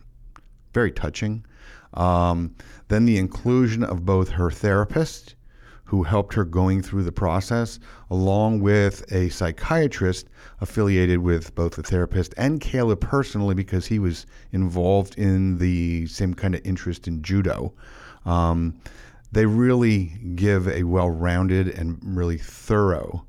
very 0.74 0.92
touching. 0.92 1.46
Um, 1.94 2.56
then 2.90 3.06
the 3.06 3.18
inclusion 3.18 3.84
of 3.84 4.06
both 4.06 4.30
her 4.30 4.52
therapist 4.52 5.36
who 5.92 6.04
helped 6.04 6.34
her 6.34 6.46
going 6.46 6.82
through 6.82 7.04
the 7.04 7.12
process, 7.12 7.78
along 8.10 8.62
with 8.62 9.04
a 9.12 9.28
psychiatrist 9.28 10.26
affiliated 10.62 11.20
with 11.20 11.54
both 11.54 11.76
the 11.76 11.84
therapist 11.84 12.34
and 12.38 12.62
Kayla 12.62 12.98
personally 12.98 13.56
because 13.56 13.88
he 13.88 14.00
was 14.00 14.26
involved 14.54 15.16
in 15.18 15.58
the 15.58 16.08
same 16.08 16.34
kind 16.34 16.56
of 16.56 16.62
interest 16.64 17.10
in 17.10 17.22
judo. 17.22 17.74
Um, 18.26 18.80
they 19.34 19.46
really 19.46 20.18
give 20.34 20.66
a 20.70 20.84
well 20.84 21.10
rounded 21.10 21.68
and 21.68 22.00
really 22.02 22.38
thorough 22.38 23.26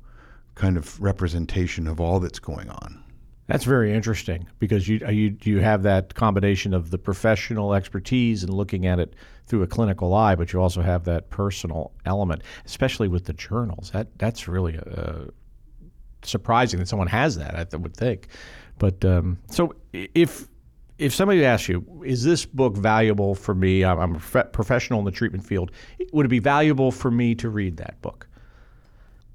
kind 0.55 0.77
of 0.77 1.01
representation 1.01 1.85
of 1.85 1.99
all 1.99 2.21
that's 2.21 2.39
going 2.39 2.69
on. 2.69 3.02
That's 3.47 3.65
very 3.65 3.93
interesting 3.93 4.47
because 4.59 4.87
you 4.87 5.05
you 5.09 5.37
you 5.43 5.59
have 5.59 5.83
that 5.83 6.15
combination 6.15 6.73
of 6.73 6.91
the 6.91 6.97
professional 6.97 7.73
expertise 7.73 8.43
and 8.43 8.53
looking 8.53 8.85
at 8.85 8.99
it 8.99 9.15
through 9.47 9.63
a 9.63 9.67
clinical 9.67 10.13
eye, 10.13 10.35
but 10.35 10.53
you 10.53 10.61
also 10.61 10.81
have 10.81 11.03
that 11.05 11.29
personal 11.29 11.91
element, 12.05 12.41
especially 12.65 13.09
with 13.09 13.25
the 13.25 13.33
journals. 13.33 13.91
That 13.91 14.07
that's 14.17 14.47
really 14.47 14.79
uh, 14.79 15.25
surprising 16.21 16.79
that 16.79 16.87
someone 16.87 17.09
has 17.09 17.35
that. 17.35 17.55
I 17.55 17.75
would 17.75 17.95
think, 17.95 18.27
but 18.79 19.03
um, 19.03 19.37
so 19.49 19.75
if 19.91 20.47
if 20.97 21.13
somebody 21.13 21.43
asks 21.43 21.67
you, 21.67 22.03
is 22.05 22.23
this 22.23 22.45
book 22.45 22.77
valuable 22.77 23.35
for 23.35 23.53
me? 23.53 23.83
I'm, 23.83 23.99
I'm 23.99 24.15
a 24.15 24.43
professional 24.45 24.99
in 24.99 25.05
the 25.05 25.11
treatment 25.11 25.45
field. 25.45 25.71
Would 26.13 26.25
it 26.25 26.29
be 26.29 26.39
valuable 26.39 26.91
for 26.91 27.11
me 27.11 27.35
to 27.35 27.49
read 27.49 27.77
that 27.77 28.01
book? 28.01 28.27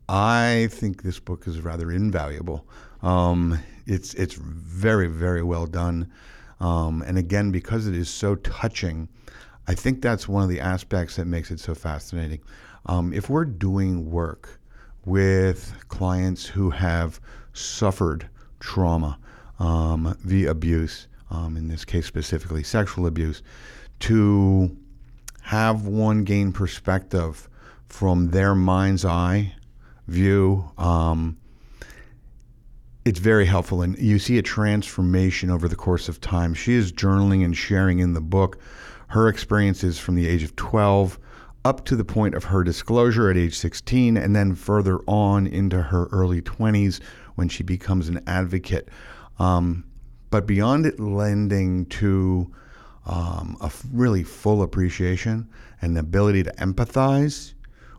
I 0.09 0.69
think 0.71 1.03
this 1.03 1.19
book 1.19 1.47
is 1.47 1.61
rather 1.61 1.93
invaluable. 1.93 2.67
Um, 3.03 3.59
it's 3.87 4.15
it's 4.15 4.35
very 4.35 5.07
very 5.07 5.43
well 5.43 5.67
done, 5.67 6.11
um, 6.61 7.03
and 7.07 7.17
again 7.17 7.51
because 7.51 7.87
it 7.87 7.95
is 7.95 8.11
so 8.11 8.35
touching, 8.37 9.09
I 9.67 9.75
think 9.75 10.03
that's 10.03 10.29
one 10.29 10.43
of 10.43 10.49
the 10.49 10.61
aspects 10.61 11.17
that 11.17 11.27
makes 11.27 11.51
it 11.51 11.61
so 11.61 11.75
fascinating. 11.75 12.41
Um, 12.87 13.13
if 13.13 13.31
we're 13.31 13.45
doing 13.45 14.11
work 14.11 14.61
with 15.05 15.75
clients 15.89 16.45
who 16.45 16.71
have 16.71 17.21
suffered 17.53 18.29
trauma 18.61 19.19
um, 19.59 20.17
via 20.25 20.51
abuse, 20.51 21.09
um, 21.31 21.57
in 21.57 21.69
this 21.69 21.85
case 21.85 22.07
specifically 22.07 22.63
sexual 22.63 23.07
abuse, 23.07 23.43
to 24.01 24.77
have 25.43 25.87
one 25.87 26.25
gain 26.25 26.53
perspective 26.53 27.49
from 27.87 28.31
their 28.31 28.55
mind's 28.55 29.05
eye 29.05 29.55
view. 30.07 30.71
Um, 30.77 31.38
it's 33.09 33.21
very 33.21 33.47
helpful, 33.47 33.81
and 33.81 33.99
you 33.99 34.19
see 34.19 34.37
a 34.37 34.43
transformation 34.43 35.49
over 35.49 35.67
the 35.67 35.75
course 35.75 36.11
of 36.11 36.21
time. 36.21 36.53
She 36.53 36.75
is 36.75 36.93
journaling 36.93 37.43
and 37.43 37.57
sharing 37.57 38.01
in 38.01 38.13
the 38.13 38.21
book 38.21 38.59
her 39.09 39.29
experiences 39.29 39.99
from 39.99 40.15
the 40.15 40.29
age 40.29 40.43
of 40.43 40.55
12 40.57 41.19
up 41.65 41.87
to 41.87 41.97
the 41.97 42.05
point 42.05 42.35
of 42.35 42.45
her 42.45 42.63
disclosure 42.63 43.31
at 43.31 43.39
age 43.39 43.57
16, 43.57 44.19
and 44.19 44.37
then 44.37 44.55
further 44.55 44.99
on 45.07 45.47
into 45.47 45.81
her 45.81 46.05
early 46.13 46.43
20s 46.43 47.01
when 47.37 47.49
she 47.49 47.63
becomes 47.63 48.11
an 48.11 48.23
advocate. 48.27 48.91
Um, 49.39 49.85
but 50.29 50.47
beyond 50.47 50.85
it 50.85 51.01
lending 51.01 51.87
to 51.87 52.53
um, 53.07 53.57
a 53.63 53.73
really 53.91 54.23
full 54.23 54.63
appreciation 54.63 55.49
and 55.81 55.97
the 55.97 56.01
ability 56.01 56.43
to 56.43 56.53
empathize 56.59 57.55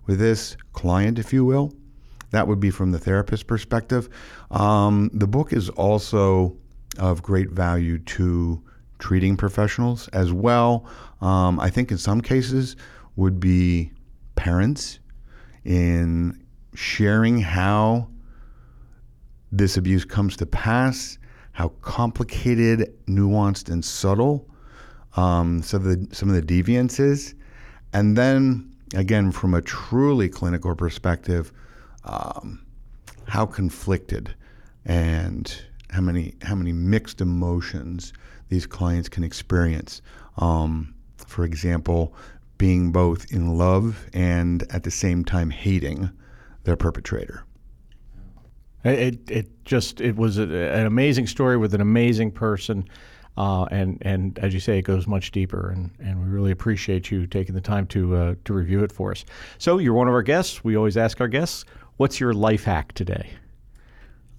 with 0.06 0.19
this 0.19 0.56
client, 0.74 1.17
if 1.17 1.34
you 1.34 1.43
will, 1.45 1.74
that 2.32 2.48
would 2.48 2.60
be 2.60 2.70
from 2.70 2.92
the 2.92 3.00
therapist 3.00 3.48
perspective. 3.48 4.10
Um, 4.52 5.10
the 5.13 5.28
book 5.28 5.54
is 5.54 5.70
also 5.70 6.56
of 6.98 7.22
great 7.22 7.50
value 7.52 8.00
to 8.00 8.62
treating 9.00 9.38
professionals 9.38 10.08
as 10.10 10.32
well. 10.34 10.86
Um, 11.22 11.60
I 11.60 11.70
think 11.70 11.92
in 11.92 11.98
some 11.98 12.22
cases 12.22 12.76
would 13.15 13.39
be 13.39 13.92
parents 14.36 15.00
in 15.65 16.44
sharing 16.76 17.39
how 17.39 18.10
this 19.52 19.78
abuse 19.78 20.06
comes 20.06 20.38
to 20.38 20.46
pass, 20.46 21.18
how 21.52 21.70
complicated, 21.82 22.94
nuanced, 23.08 23.70
and 23.70 23.84
subtle 23.84 24.48
um, 25.15 25.62
some, 25.62 25.86
of 25.86 26.10
the, 26.10 26.15
some 26.15 26.30
of 26.30 26.36
the 26.36 26.42
deviances. 26.42 27.34
And 27.94 28.18
then, 28.18 28.72
again, 28.94 29.32
from 29.32 29.54
a 29.54 29.62
truly 29.62 30.30
clinical 30.30 30.76
perspective, 30.76 31.52
um, 32.03 32.65
how 33.27 33.45
conflicted 33.45 34.33
and 34.85 35.62
how 35.91 36.01
many 36.01 36.35
how 36.41 36.55
many 36.55 36.71
mixed 36.71 37.21
emotions 37.21 38.13
these 38.49 38.65
clients 38.65 39.09
can 39.09 39.23
experience. 39.23 40.01
Um, 40.38 40.95
for 41.27 41.45
example, 41.45 42.13
being 42.57 42.91
both 42.91 43.31
in 43.31 43.57
love 43.57 44.07
and 44.13 44.63
at 44.71 44.83
the 44.83 44.91
same 44.91 45.23
time 45.23 45.49
hating 45.49 46.12
their 46.63 46.75
perpetrator. 46.75 47.43
It, 48.83 49.29
it 49.29 49.65
just 49.65 49.99
it 49.99 50.15
was 50.15 50.38
a, 50.38 50.43
an 50.43 50.85
amazing 50.85 51.27
story 51.27 51.57
with 51.57 51.73
an 51.73 51.81
amazing 51.81 52.31
person, 52.31 52.88
uh, 53.35 53.65
and 53.65 53.97
and 54.01 54.39
as 54.39 54.53
you 54.53 54.62
say, 54.62 54.79
it 54.79 54.83
goes 54.83 55.05
much 55.05 55.31
deeper, 55.31 55.69
and, 55.69 55.91
and 55.99 56.23
we 56.23 56.29
really 56.29 56.51
appreciate 56.51 57.12
you 57.12 57.27
taking 57.27 57.55
the 57.55 57.62
time 57.62 57.88
to 57.88 58.15
uh, 58.15 58.35
to 58.45 58.53
review 58.53 58.83
it 58.83 58.91
for 58.91 59.12
us. 59.12 59.25
So 59.57 59.79
you're 59.79 59.93
one 59.93 60.07
of 60.07 60.13
our 60.13 60.23
guests. 60.23 60.63
We 60.63 60.77
always 60.77 60.95
ask 60.95 61.19
our 61.19 61.27
guests, 61.27 61.65
What's 61.99 62.21
your 62.21 62.31
life 62.31 62.63
hack 62.63 62.93
today? 62.93 63.29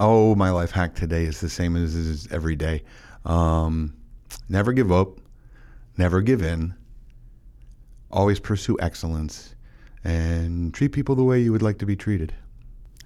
Oh, 0.01 0.35
my 0.35 0.49
life 0.49 0.71
hack 0.71 0.95
today 0.95 1.27
is 1.27 1.43
the 1.43 1.51
same 1.51 1.77
as 1.77 1.95
is 1.95 2.27
every 2.33 2.57
day. 2.57 2.85
Um, 3.27 3.93
never 4.49 4.73
give 4.73 4.91
up, 4.91 5.19
never 5.99 6.23
give 6.23 6.41
in, 6.41 6.73
always 8.11 8.41
pursue 8.41 8.79
excellence, 8.81 9.55
and 10.05 10.73
treat 10.73 10.93
people 10.93 11.15
the 11.15 11.23
way 11.23 11.39
you 11.39 11.53
would 11.53 11.61
like 11.61 11.77
to 11.81 11.85
be 11.85 11.97
treated. 11.97 12.33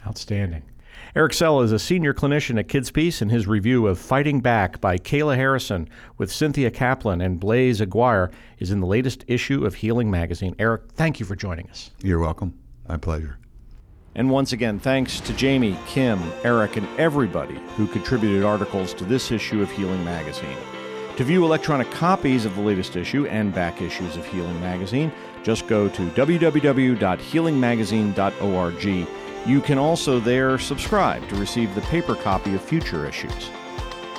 Outstanding. 0.07 0.63
Eric 1.17 1.33
Sell 1.33 1.61
is 1.63 1.73
a 1.73 1.79
senior 1.81 2.15
clinician 2.15 2.57
at 2.57 2.69
Kids 2.69 2.93
Peace, 2.93 3.21
and 3.21 3.33
his 3.33 3.49
review 3.49 3.89
of 3.89 3.99
Fighting 3.99 4.39
Back 4.39 4.81
by 4.81 4.99
Kayla 4.99 5.35
Harrison 5.35 5.89
with 6.17 6.31
Cynthia 6.31 6.71
Kaplan 6.71 7.21
and 7.21 7.41
Blaise 7.41 7.81
Aguirre 7.81 8.31
is 8.61 8.71
in 8.71 8.79
the 8.79 8.87
latest 8.87 9.25
issue 9.27 9.67
of 9.67 9.75
Healing 9.75 10.13
Magazine. 10.13 10.55
Eric, 10.61 10.93
thank 10.93 11.19
you 11.19 11.27
for 11.27 11.35
joining 11.35 11.69
us. 11.71 11.91
You're 12.05 12.21
welcome. 12.21 12.57
My 12.89 12.99
pleasure. 12.99 13.37
And 14.17 14.31
once 14.31 14.53
again, 14.53 14.79
thanks 14.79 15.19
to 15.21 15.33
Jamie, 15.33 15.77
Kim, 15.87 16.21
Eric, 16.45 16.77
and 16.77 16.87
everybody 16.99 17.59
who 17.77 17.89
contributed 17.89 18.45
articles 18.45 18.95
to 18.95 19.05
this 19.05 19.33
issue 19.33 19.61
of 19.61 19.69
Healing 19.71 20.05
Magazine. 20.05 20.57
To 21.17 21.25
view 21.25 21.45
electronic 21.45 21.91
copies 21.91 22.45
of 22.45 22.55
the 22.55 22.61
latest 22.61 22.95
issue 22.97 23.27
and 23.27 23.53
back 23.55 23.83
issues 23.83 24.17
of 24.17 24.25
Healing 24.27 24.61
Magazine, 24.61 25.13
just 25.43 25.67
go 25.67 25.89
to 25.89 26.03
www.healingmagazine.org. 26.11 29.09
You 29.47 29.61
can 29.61 29.79
also 29.79 30.21
there 30.21 30.59
subscribe 30.59 31.29
to 31.29 31.37
receive 31.37 31.75
the 31.75 31.83
paper 31.83 32.15
copy 32.15 32.55
of 32.55 32.63
future 32.63 33.07
issues. 33.07 33.51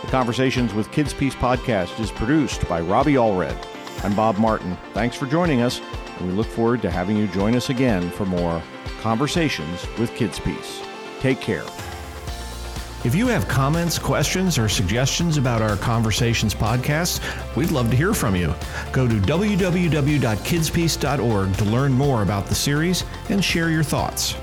The 0.02 0.08
Conversations 0.08 0.74
with 0.74 0.92
Kids 0.92 1.14
Peace 1.14 1.36
podcast 1.36 2.00
is 2.00 2.12
produced 2.12 2.68
by 2.70 2.82
Robbie 2.82 3.16
Allred. 3.16 3.58
I'm 4.04 4.16
Bob 4.16 4.38
Martin. 4.38 4.78
Thanks 4.94 5.16
for 5.16 5.26
joining 5.26 5.62
us, 5.62 5.82
and 6.18 6.28
we 6.28 6.34
look 6.34 6.48
forward 6.48 6.82
to 6.82 6.92
having 6.92 7.16
you 7.18 7.28
join 7.28 7.56
us 7.56 7.70
again 7.70 8.10
for 8.12 8.26
more 8.26 8.62
Conversations 9.02 9.86
with 10.00 10.16
Kids 10.16 10.40
Peace. 10.40 10.82
Take 11.20 11.42
care. 11.42 11.66
If 13.04 13.14
you 13.14 13.28
have 13.28 13.48
comments, 13.48 14.00
questions, 14.00 14.58
or 14.58 14.68
suggestions 14.68 15.38
about 15.38 15.62
our 15.62 15.78
Conversations 15.78 16.56
podcast, 16.56 17.22
we'd 17.56 17.70
love 17.70 17.92
to 17.92 17.96
hear 17.96 18.16
from 18.16 18.36
you. 18.36 18.52
Go 18.92 19.08
to 19.08 19.14
www.kidspeace.org 19.16 21.54
to 21.56 21.66
learn 21.66 21.94
more 21.94 22.24
about 22.24 22.48
the 22.48 22.56
series 22.56 23.04
and 23.30 23.46
share 23.46 23.70
your 23.70 23.84
thoughts. 23.84 24.34